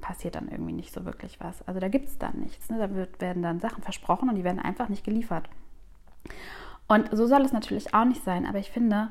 passiert 0.01 0.35
dann 0.35 0.49
irgendwie 0.49 0.73
nicht 0.73 0.93
so 0.93 1.05
wirklich 1.05 1.41
was. 1.41 1.67
Also 1.69 1.81
da 1.81 1.89
gibt 1.89 2.09
es 2.09 2.19
dann 2.19 2.39
nichts. 2.39 2.71
Ne? 2.71 2.79
Da 2.79 2.95
wird, 2.95 3.21
werden 3.21 3.43
dann 3.43 3.61
Sachen 3.61 3.83
versprochen 3.83 4.29
und 4.29 4.35
die 4.35 4.45
werden 4.45 4.59
einfach 4.59 4.89
nicht 4.89 5.05
geliefert. 5.05 5.49
Und 6.89 7.09
so 7.13 7.27
soll 7.27 7.43
es 7.43 7.53
natürlich 7.53 7.95
auch 7.95 8.05
nicht 8.05 8.25
sein, 8.25 8.47
aber 8.47 8.59
ich 8.59 8.71
finde, 8.71 9.11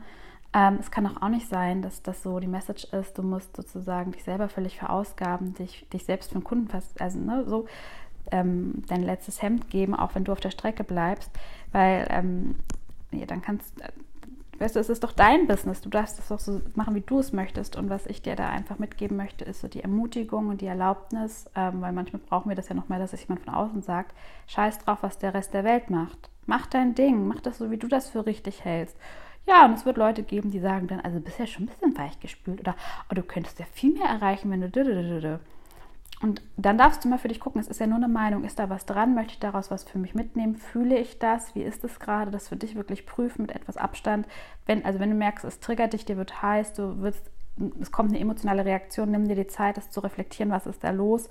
ähm, 0.51 0.77
es 0.79 0.91
kann 0.91 1.05
auch, 1.05 1.21
auch 1.21 1.29
nicht 1.29 1.47
sein, 1.47 1.81
dass 1.81 2.01
das 2.01 2.23
so 2.23 2.39
die 2.39 2.47
Message 2.47 2.85
ist, 2.85 3.17
du 3.17 3.23
musst 3.23 3.55
sozusagen 3.55 4.11
dich 4.11 4.23
selber 4.23 4.49
völlig 4.49 4.77
verausgaben, 4.77 5.53
dich, 5.53 5.87
dich 5.89 6.05
selbst 6.05 6.29
für 6.29 6.39
den 6.39 6.43
Kunden 6.43 6.67
fast, 6.67 6.99
also 6.99 7.19
ne, 7.19 7.45
so, 7.47 7.67
ähm, 8.31 8.83
dein 8.87 9.03
letztes 9.03 9.41
Hemd 9.41 9.69
geben, 9.69 9.95
auch 9.95 10.15
wenn 10.15 10.23
du 10.23 10.31
auf 10.31 10.39
der 10.39 10.51
Strecke 10.51 10.83
bleibst, 10.83 11.31
weil 11.71 12.07
ähm, 12.09 12.55
ja, 13.11 13.25
dann 13.25 13.41
kannst, 13.41 13.79
äh, 13.81 13.89
weißt 14.59 14.75
du, 14.75 14.79
es 14.79 14.89
ist 14.89 15.03
doch 15.03 15.11
dein 15.11 15.47
Business, 15.47 15.81
du 15.81 15.89
darfst 15.89 16.19
es 16.19 16.27
doch 16.27 16.39
so 16.39 16.61
machen, 16.75 16.95
wie 16.95 17.01
du 17.01 17.19
es 17.19 17.33
möchtest. 17.33 17.75
Und 17.75 17.89
was 17.89 18.05
ich 18.05 18.21
dir 18.21 18.35
da 18.35 18.49
einfach 18.49 18.79
mitgeben 18.79 19.17
möchte, 19.17 19.45
ist 19.45 19.61
so 19.61 19.67
die 19.67 19.81
Ermutigung 19.81 20.47
und 20.47 20.61
die 20.61 20.67
Erlaubnis, 20.67 21.49
ähm, 21.55 21.81
weil 21.81 21.93
manchmal 21.93 22.21
brauchen 22.21 22.49
wir 22.49 22.55
das 22.55 22.69
ja 22.69 22.75
noch 22.75 22.89
mal, 22.89 22.99
dass 22.99 23.11
sich 23.11 23.21
jemand 23.21 23.45
von 23.45 23.53
außen 23.53 23.81
sagt, 23.81 24.13
scheiß 24.47 24.79
drauf, 24.79 24.99
was 25.01 25.17
der 25.17 25.33
Rest 25.33 25.53
der 25.53 25.63
Welt 25.63 25.89
macht, 25.89 26.29
mach 26.45 26.65
dein 26.67 26.95
Ding, 26.95 27.27
mach 27.27 27.39
das 27.39 27.57
so, 27.57 27.71
wie 27.71 27.77
du 27.77 27.87
das 27.87 28.09
für 28.09 28.25
richtig 28.25 28.63
hältst. 28.65 28.97
Ja, 29.47 29.65
und 29.65 29.73
es 29.73 29.85
wird 29.85 29.97
Leute 29.97 30.21
geben, 30.21 30.51
die 30.51 30.59
sagen 30.59 30.87
dann, 30.87 30.99
also 30.99 31.19
bist 31.19 31.39
ja 31.39 31.47
schon 31.47 31.63
ein 31.63 31.69
bisschen 31.69 31.97
weichgespült 31.97 32.59
oder 32.59 32.75
oh, 33.09 33.15
du 33.15 33.23
könntest 33.23 33.57
ja 33.57 33.65
viel 33.73 33.93
mehr 33.93 34.07
erreichen, 34.07 34.51
wenn 34.51 34.61
du 34.61 34.69
und 36.21 36.41
dann 36.57 36.77
darfst 36.77 37.03
du 37.03 37.07
mal 37.07 37.17
für 37.17 37.29
dich 37.29 37.39
gucken, 37.39 37.61
es 37.61 37.69
ist 37.69 37.79
ja 37.79 37.87
nur 37.87 37.97
eine 37.97 38.09
Meinung, 38.09 38.43
ist 38.43 38.59
da 38.59 38.69
was 38.69 38.85
dran, 38.85 39.15
möchte 39.15 39.33
ich 39.33 39.39
daraus 39.39 39.71
was 39.71 39.85
für 39.85 39.99
mich 39.99 40.15
mitnehmen, 40.15 40.55
fühle 40.55 40.97
ich 40.97 41.17
das, 41.17 41.55
wie 41.55 41.61
ist 41.61 41.83
es 41.85 41.99
gerade, 41.99 42.29
das 42.29 42.49
für 42.49 42.57
dich 42.57 42.75
wirklich 42.75 43.05
prüfen 43.05 43.43
mit 43.43 43.51
etwas 43.55 43.77
Abstand. 43.77 44.27
Wenn, 44.65 44.83
also 44.83 44.99
wenn 44.99 45.09
du 45.09 45.15
merkst, 45.15 45.45
es 45.45 45.61
triggert 45.61 45.93
dich, 45.93 46.03
dir 46.03 46.17
wird 46.17 46.41
heiß, 46.41 46.73
du 46.73 47.01
wirst, 47.01 47.31
es 47.79 47.91
kommt 47.91 48.09
eine 48.09 48.19
emotionale 48.19 48.65
Reaktion, 48.65 49.11
nimm 49.11 49.29
dir 49.29 49.35
die 49.35 49.47
Zeit, 49.47 49.77
das 49.77 49.91
zu 49.91 50.01
reflektieren, 50.01 50.51
was 50.51 50.67
ist 50.67 50.83
da 50.83 50.91
los. 50.91 51.29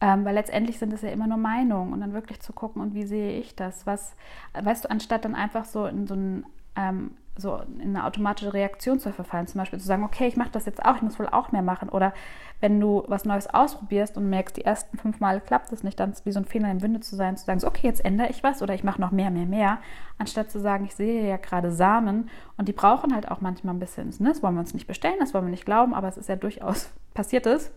Ähm, 0.00 0.24
weil 0.24 0.34
letztendlich 0.34 0.78
sind 0.78 0.92
es 0.92 1.02
ja 1.02 1.10
immer 1.10 1.26
nur 1.26 1.38
Meinungen 1.38 1.92
und 1.92 2.00
dann 2.00 2.12
wirklich 2.12 2.38
zu 2.38 2.52
gucken, 2.52 2.80
und 2.80 2.94
wie 2.94 3.04
sehe 3.04 3.32
ich 3.32 3.56
das? 3.56 3.84
Was, 3.84 4.14
weißt 4.54 4.84
du, 4.84 4.90
anstatt 4.90 5.24
dann 5.24 5.34
einfach 5.34 5.64
so 5.64 5.86
in 5.86 6.06
so 6.06 6.14
ein 6.14 6.46
ähm, 6.76 7.16
so 7.38 7.60
in 7.78 7.96
eine 7.96 8.04
automatische 8.04 8.52
Reaktion 8.52 8.98
zu 8.98 9.12
verfallen. 9.12 9.46
Zum 9.46 9.60
Beispiel 9.60 9.78
zu 9.78 9.86
sagen, 9.86 10.02
okay, 10.02 10.26
ich 10.26 10.36
mache 10.36 10.50
das 10.50 10.66
jetzt 10.66 10.84
auch, 10.84 10.96
ich 10.96 11.02
muss 11.02 11.18
wohl 11.18 11.28
auch 11.28 11.52
mehr 11.52 11.62
machen. 11.62 11.88
Oder 11.88 12.12
wenn 12.60 12.80
du 12.80 13.04
was 13.06 13.24
Neues 13.24 13.46
ausprobierst 13.46 14.16
und 14.16 14.28
merkst, 14.28 14.56
die 14.56 14.64
ersten 14.64 14.98
fünf 14.98 15.20
Mal 15.20 15.40
klappt 15.40 15.72
es 15.72 15.84
nicht, 15.84 15.98
dann 16.00 16.12
wie 16.24 16.32
so 16.32 16.40
ein 16.40 16.44
Fehler 16.44 16.70
im 16.70 16.82
Winde 16.82 17.00
zu 17.00 17.14
sein, 17.14 17.36
zu 17.36 17.46
sagen, 17.46 17.60
so, 17.60 17.68
okay, 17.68 17.86
jetzt 17.86 18.04
ändere 18.04 18.28
ich 18.30 18.42
was 18.42 18.60
oder 18.60 18.74
ich 18.74 18.82
mache 18.82 19.00
noch 19.00 19.12
mehr, 19.12 19.30
mehr, 19.30 19.46
mehr, 19.46 19.78
anstatt 20.18 20.50
zu 20.50 20.58
sagen, 20.58 20.84
ich 20.84 20.96
sehe 20.96 21.28
ja 21.28 21.36
gerade 21.36 21.70
Samen 21.70 22.28
und 22.56 22.66
die 22.66 22.72
brauchen 22.72 23.14
halt 23.14 23.30
auch 23.30 23.40
manchmal 23.40 23.74
ein 23.74 23.78
bisschen, 23.78 24.08
ne? 24.18 24.30
das 24.30 24.42
wollen 24.42 24.54
wir 24.54 24.60
uns 24.60 24.74
nicht 24.74 24.88
bestellen, 24.88 25.16
das 25.20 25.32
wollen 25.32 25.46
wir 25.46 25.52
nicht 25.52 25.66
glauben, 25.66 25.94
aber 25.94 26.08
es 26.08 26.16
ist 26.16 26.28
ja 26.28 26.36
durchaus 26.36 26.90
passiert 27.14 27.46
ist. 27.46 27.70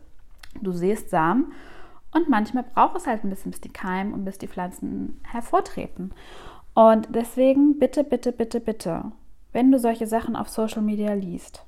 Du 0.60 0.72
siehst 0.72 1.12
Samen 1.12 1.54
und 2.12 2.28
manchmal 2.28 2.64
braucht 2.64 2.98
es 2.98 3.08
halt 3.08 3.24
ein 3.24 3.30
bisschen, 3.30 3.52
bis 3.52 3.62
die 3.62 3.72
keimen 3.72 4.14
und 4.14 4.26
bis 4.26 4.38
die 4.40 4.48
Pflanzen 4.48 5.22
hervortreten. 5.24 6.14
Und 6.74 7.10
deswegen 7.14 7.80
bitte, 7.80 8.04
bitte, 8.04 8.32
bitte, 8.32 8.60
bitte 8.60 9.12
wenn 9.52 9.72
du 9.72 9.80
solche 9.80 10.08
Sachen 10.08 10.36
auf 10.36 10.50
Social 10.50 10.82
Media 10.82 11.14
liest, 11.14 11.66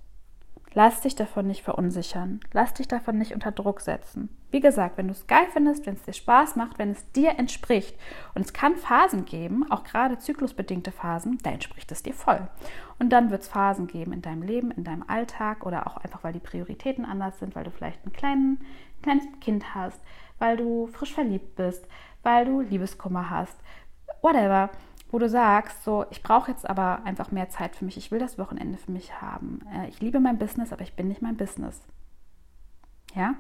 lass 0.73 1.01
dich 1.01 1.15
davon 1.15 1.47
nicht 1.47 1.63
verunsichern, 1.63 2.39
lass 2.51 2.73
dich 2.73 2.87
davon 2.87 3.17
nicht 3.17 3.33
unter 3.33 3.51
Druck 3.51 3.81
setzen. 3.81 4.29
Wie 4.51 4.59
gesagt, 4.59 4.97
wenn 4.97 5.07
du 5.07 5.13
es 5.13 5.27
geil 5.27 5.45
findest, 5.51 5.85
wenn 5.85 5.95
es 5.95 6.03
dir 6.03 6.13
Spaß 6.13 6.55
macht, 6.55 6.77
wenn 6.79 6.91
es 6.91 7.11
dir 7.11 7.37
entspricht 7.39 7.95
und 8.35 8.45
es 8.45 8.53
kann 8.53 8.75
Phasen 8.75 9.25
geben, 9.25 9.69
auch 9.71 9.83
gerade 9.83 10.17
zyklusbedingte 10.17 10.91
Phasen, 10.91 11.39
da 11.43 11.51
entspricht 11.51 11.91
es 11.91 12.03
dir 12.03 12.13
voll. 12.13 12.47
Und 12.99 13.09
dann 13.09 13.31
wird 13.31 13.41
es 13.41 13.47
Phasen 13.47 13.87
geben 13.87 14.13
in 14.13 14.21
deinem 14.21 14.43
Leben, 14.43 14.71
in 14.71 14.83
deinem 14.83 15.03
Alltag 15.07 15.65
oder 15.65 15.87
auch 15.87 15.97
einfach, 15.97 16.23
weil 16.23 16.33
die 16.33 16.39
Prioritäten 16.39 17.05
anders 17.05 17.39
sind, 17.39 17.55
weil 17.55 17.63
du 17.63 17.71
vielleicht 17.71 18.03
einen 18.03 18.13
kleinen, 18.13 18.59
ein 18.97 19.01
kleines 19.01 19.25
Kind 19.41 19.75
hast, 19.75 19.99
weil 20.39 20.57
du 20.57 20.87
frisch 20.87 21.13
verliebt 21.13 21.55
bist, 21.55 21.87
weil 22.21 22.45
du 22.45 22.61
Liebeskummer 22.61 23.29
hast, 23.29 23.57
whatever 24.21 24.69
wo 25.13 25.19
du 25.19 25.29
sagst, 25.29 25.83
so, 25.83 26.05
ich 26.09 26.23
brauche 26.23 26.49
jetzt 26.49 26.67
aber 26.67 27.03
einfach 27.05 27.31
mehr 27.31 27.47
Zeit 27.47 27.75
für 27.75 27.85
mich, 27.85 27.97
ich 27.97 28.09
will 28.09 28.17
das 28.17 28.39
Wochenende 28.39 28.79
für 28.79 28.91
mich 28.91 29.21
haben. 29.21 29.59
Äh, 29.71 29.87
ich 29.89 30.01
liebe 30.01 30.19
mein 30.19 30.39
Business, 30.39 30.73
aber 30.73 30.81
ich 30.81 30.95
bin 30.95 31.07
nicht 31.07 31.21
mein 31.21 31.37
Business. 31.37 31.79
Ja? 33.13 33.35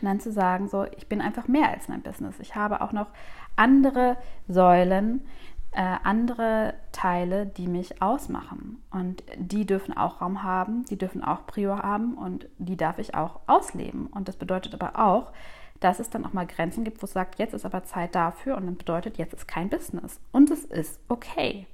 Und 0.00 0.04
dann 0.04 0.20
zu 0.20 0.30
sagen, 0.30 0.68
so, 0.68 0.84
ich 0.96 1.08
bin 1.08 1.20
einfach 1.20 1.48
mehr 1.48 1.68
als 1.68 1.88
mein 1.88 2.02
Business. 2.02 2.38
Ich 2.38 2.54
habe 2.54 2.80
auch 2.80 2.92
noch 2.92 3.08
andere 3.56 4.16
Säulen, 4.46 5.26
äh, 5.74 5.96
andere 6.04 6.74
Teile, 6.92 7.46
die 7.46 7.66
mich 7.66 8.00
ausmachen. 8.00 8.82
Und 8.90 9.22
die 9.36 9.66
dürfen 9.66 9.96
auch 9.96 10.20
Raum 10.20 10.42
haben, 10.42 10.84
die 10.86 10.96
dürfen 10.96 11.22
auch 11.22 11.46
Prior 11.46 11.82
haben 11.82 12.14
und 12.14 12.48
die 12.58 12.76
darf 12.76 12.98
ich 12.98 13.14
auch 13.14 13.40
ausleben. 13.46 14.06
Und 14.06 14.28
das 14.28 14.36
bedeutet 14.36 14.74
aber 14.74 14.98
auch, 14.98 15.32
dass 15.80 15.98
es 15.98 16.10
dann 16.10 16.24
auch 16.24 16.32
mal 16.32 16.46
Grenzen 16.46 16.84
gibt, 16.84 17.02
wo 17.02 17.06
es 17.06 17.12
sagt, 17.12 17.38
jetzt 17.38 17.54
ist 17.54 17.66
aber 17.66 17.84
Zeit 17.84 18.14
dafür 18.14 18.56
und 18.56 18.66
dann 18.66 18.76
bedeutet, 18.76 19.18
jetzt 19.18 19.34
ist 19.34 19.48
kein 19.48 19.68
Business. 19.68 20.20
Und 20.32 20.50
es 20.50 20.64
ist 20.64 21.00
okay. 21.08 21.66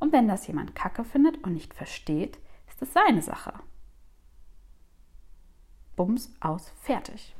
Und 0.00 0.12
wenn 0.12 0.28
das 0.28 0.46
jemand 0.46 0.74
kacke 0.74 1.04
findet 1.04 1.42
und 1.44 1.54
nicht 1.54 1.72
versteht, 1.74 2.38
ist 2.68 2.82
es 2.82 2.92
seine 2.92 3.22
Sache. 3.22 3.54
Bums 5.96 6.34
aus, 6.40 6.72
fertig. 6.82 7.34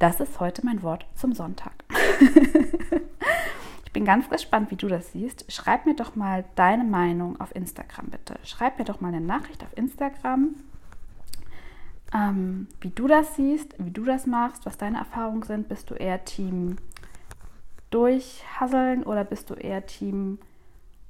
Das 0.00 0.18
ist 0.18 0.40
heute 0.40 0.64
mein 0.66 0.82
Wort 0.82 1.06
zum 1.14 1.32
Sonntag. 1.32 1.84
ich 3.90 3.92
bin 3.92 4.04
ganz 4.04 4.30
gespannt, 4.30 4.70
wie 4.70 4.76
du 4.76 4.86
das 4.86 5.10
siehst. 5.10 5.50
Schreib 5.50 5.84
mir 5.84 5.96
doch 5.96 6.14
mal 6.14 6.44
deine 6.54 6.84
Meinung 6.84 7.40
auf 7.40 7.54
Instagram, 7.56 8.06
bitte. 8.06 8.36
Schreib 8.44 8.78
mir 8.78 8.84
doch 8.84 9.00
mal 9.00 9.08
eine 9.08 9.20
Nachricht 9.20 9.64
auf 9.64 9.76
Instagram 9.76 10.54
ähm, 12.14 12.66
wie 12.80 12.90
du 12.90 13.06
das 13.06 13.36
siehst, 13.36 13.74
wie 13.78 13.90
du 13.90 14.04
das 14.04 14.26
machst, 14.26 14.66
was 14.66 14.78
deine 14.78 14.98
Erfahrungen 14.98 15.42
sind. 15.42 15.68
Bist 15.68 15.90
du 15.90 15.94
eher 15.94 16.24
Team 16.24 16.76
durchhasseln 17.90 19.02
oder 19.04 19.24
bist 19.24 19.50
du 19.50 19.54
eher 19.54 19.86
Team 19.86 20.38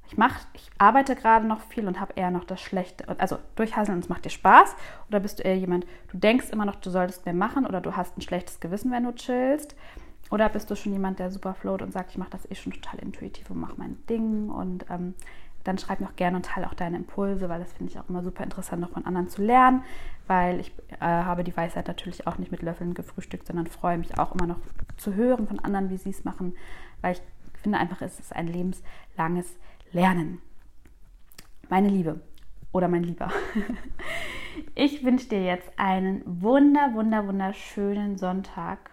ich 0.07 0.17
mache, 0.17 0.45
ich 0.51 0.69
arbeite 0.77 1.15
gerade 1.15 1.47
noch 1.47 1.61
viel 1.61 1.87
und 1.87 2.01
habe 2.01 2.11
eher 2.17 2.31
noch 2.31 2.43
das 2.43 2.59
Schlechte, 2.59 3.07
also 3.17 3.37
durchhasseln 3.55 3.95
und 3.95 4.03
es 4.03 4.09
macht 4.09 4.25
dir 4.25 4.29
Spaß 4.29 4.75
oder 5.07 5.21
bist 5.21 5.39
du 5.39 5.43
eher 5.43 5.57
jemand, 5.57 5.85
du 6.11 6.17
denkst 6.17 6.49
immer 6.49 6.65
noch, 6.65 6.75
du 6.75 6.89
solltest 6.89 7.23
mehr 7.23 7.33
machen 7.33 7.65
oder 7.65 7.79
du 7.79 7.95
hast 7.95 8.17
ein 8.17 8.21
schlechtes 8.21 8.59
Gewissen, 8.59 8.91
wenn 8.91 9.05
du 9.05 9.15
chillst 9.15 9.73
oder 10.31 10.49
bist 10.49 10.71
du 10.71 10.75
schon 10.75 10.93
jemand, 10.93 11.19
der 11.19 11.29
super 11.29 11.53
float 11.53 11.81
und 11.81 11.91
sagt, 11.91 12.11
ich 12.11 12.17
mache 12.17 12.31
das 12.31 12.49
eh 12.49 12.55
schon 12.55 12.71
total 12.71 12.99
intuitiv 12.99 13.49
und 13.49 13.59
mache 13.59 13.75
mein 13.77 13.97
Ding 14.07 14.49
und 14.49 14.85
ähm, 14.89 15.13
dann 15.63 15.77
schreib 15.77 15.99
mir 15.99 16.07
auch 16.07 16.15
gerne 16.15 16.37
und 16.37 16.45
teile 16.45 16.67
auch 16.67 16.73
deine 16.73 16.97
Impulse, 16.97 17.49
weil 17.49 17.59
das 17.59 17.73
finde 17.73 17.91
ich 17.91 17.99
auch 17.99 18.09
immer 18.09 18.23
super 18.23 18.43
interessant, 18.43 18.81
noch 18.81 18.91
von 18.91 19.05
anderen 19.05 19.29
zu 19.29 19.43
lernen, 19.43 19.83
weil 20.27 20.59
ich 20.59 20.71
äh, 20.99 21.05
habe 21.05 21.43
die 21.43 21.55
Weisheit 21.55 21.87
natürlich 21.87 22.25
auch 22.25 22.37
nicht 22.37 22.51
mit 22.51 22.61
Löffeln 22.61 22.93
gefrühstückt, 22.93 23.45
sondern 23.45 23.67
freue 23.67 23.97
mich 23.97 24.17
auch 24.17 24.33
immer 24.33 24.47
noch 24.47 24.57
zu 24.97 25.13
hören 25.13 25.47
von 25.47 25.59
anderen, 25.59 25.89
wie 25.89 25.97
sie 25.97 26.09
es 26.09 26.23
machen, 26.23 26.55
weil 27.01 27.13
ich 27.13 27.21
finde 27.61 27.77
einfach, 27.77 28.01
es 28.01 28.19
ist 28.19 28.33
ein 28.33 28.47
lebenslanges 28.47 29.55
Lernen. 29.91 30.41
Meine 31.69 31.89
Liebe 31.89 32.21
oder 32.71 32.87
mein 32.87 33.03
Lieber, 33.03 33.29
ich 34.75 35.03
wünsche 35.03 35.27
dir 35.27 35.43
jetzt 35.43 35.71
einen 35.77 36.23
wunder, 36.25 36.93
wunder, 36.93 37.27
wunderschönen 37.27 38.17
Sonntag. 38.17 38.91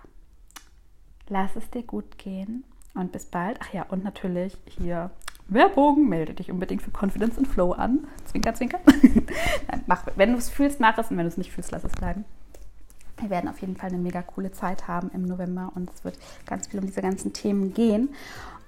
Lass 1.29 1.57
es 1.57 1.69
dir 1.71 1.83
gut 1.83 2.19
gehen 2.19 2.65
und 2.95 3.13
bis 3.13 3.27
bald. 3.27 3.59
Ach 3.63 3.73
ja, 3.73 3.85
und 3.89 4.05
natürlich 4.05 4.57
hier 4.67 5.11
Werbung, 5.49 6.09
melde 6.09 6.35
dich 6.35 6.51
unbedingt 6.51 6.83
für 6.83 6.91
Confidence 6.91 7.39
and 7.39 7.49
Flow 7.49 7.73
an. 7.73 8.07
Zwinker, 8.27 8.55
zwinker. 8.55 8.81
Nein, 9.69 9.83
mach, 9.87 10.05
wenn 10.17 10.33
du 10.33 10.39
es 10.39 10.51
fühlst, 10.51 10.79
mach 10.81 10.99
es 10.99 11.11
und 11.11 11.17
wenn 11.17 11.25
du 11.25 11.29
es 11.29 11.39
nicht 11.39 11.53
fühlst, 11.53 11.73
lass 11.73 11.85
es 11.85 11.93
bleiben. 11.93 12.25
Wir 13.21 13.31
werden 13.31 13.49
auf 13.49 13.61
jeden 13.61 13.77
Fall 13.77 13.89
eine 13.89 13.99
mega 13.99 14.23
coole 14.23 14.53
Zeit 14.53 14.87
haben 14.87 15.11
im 15.13 15.23
November 15.23 15.73
und 15.75 15.91
es 15.93 16.05
wird 16.05 16.19
ganz 16.47 16.69
viel 16.69 16.81
um 16.81 16.87
diese 16.87 17.03
ganzen 17.03 17.33
Themen 17.33 17.75
gehen. 17.75 18.11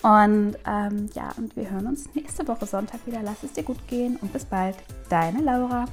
Und 0.03 0.57
ähm, 0.67 1.11
ja, 1.15 1.31
und 1.37 1.55
wir 1.57 1.71
hören 1.71 1.87
uns 1.87 2.15
nächste 2.15 2.49
Woche 2.49 2.67
Sonntag 2.67 3.07
wieder. 3.07 3.21
Lass 3.23 3.43
es 3.43 3.53
dir 3.53 3.63
gut 3.63 3.87
gehen 3.87 4.17
und 4.17 4.33
bis 4.33 4.47
bald. 4.47 4.77
Deine 5.09 5.41
Laura. 5.41 5.85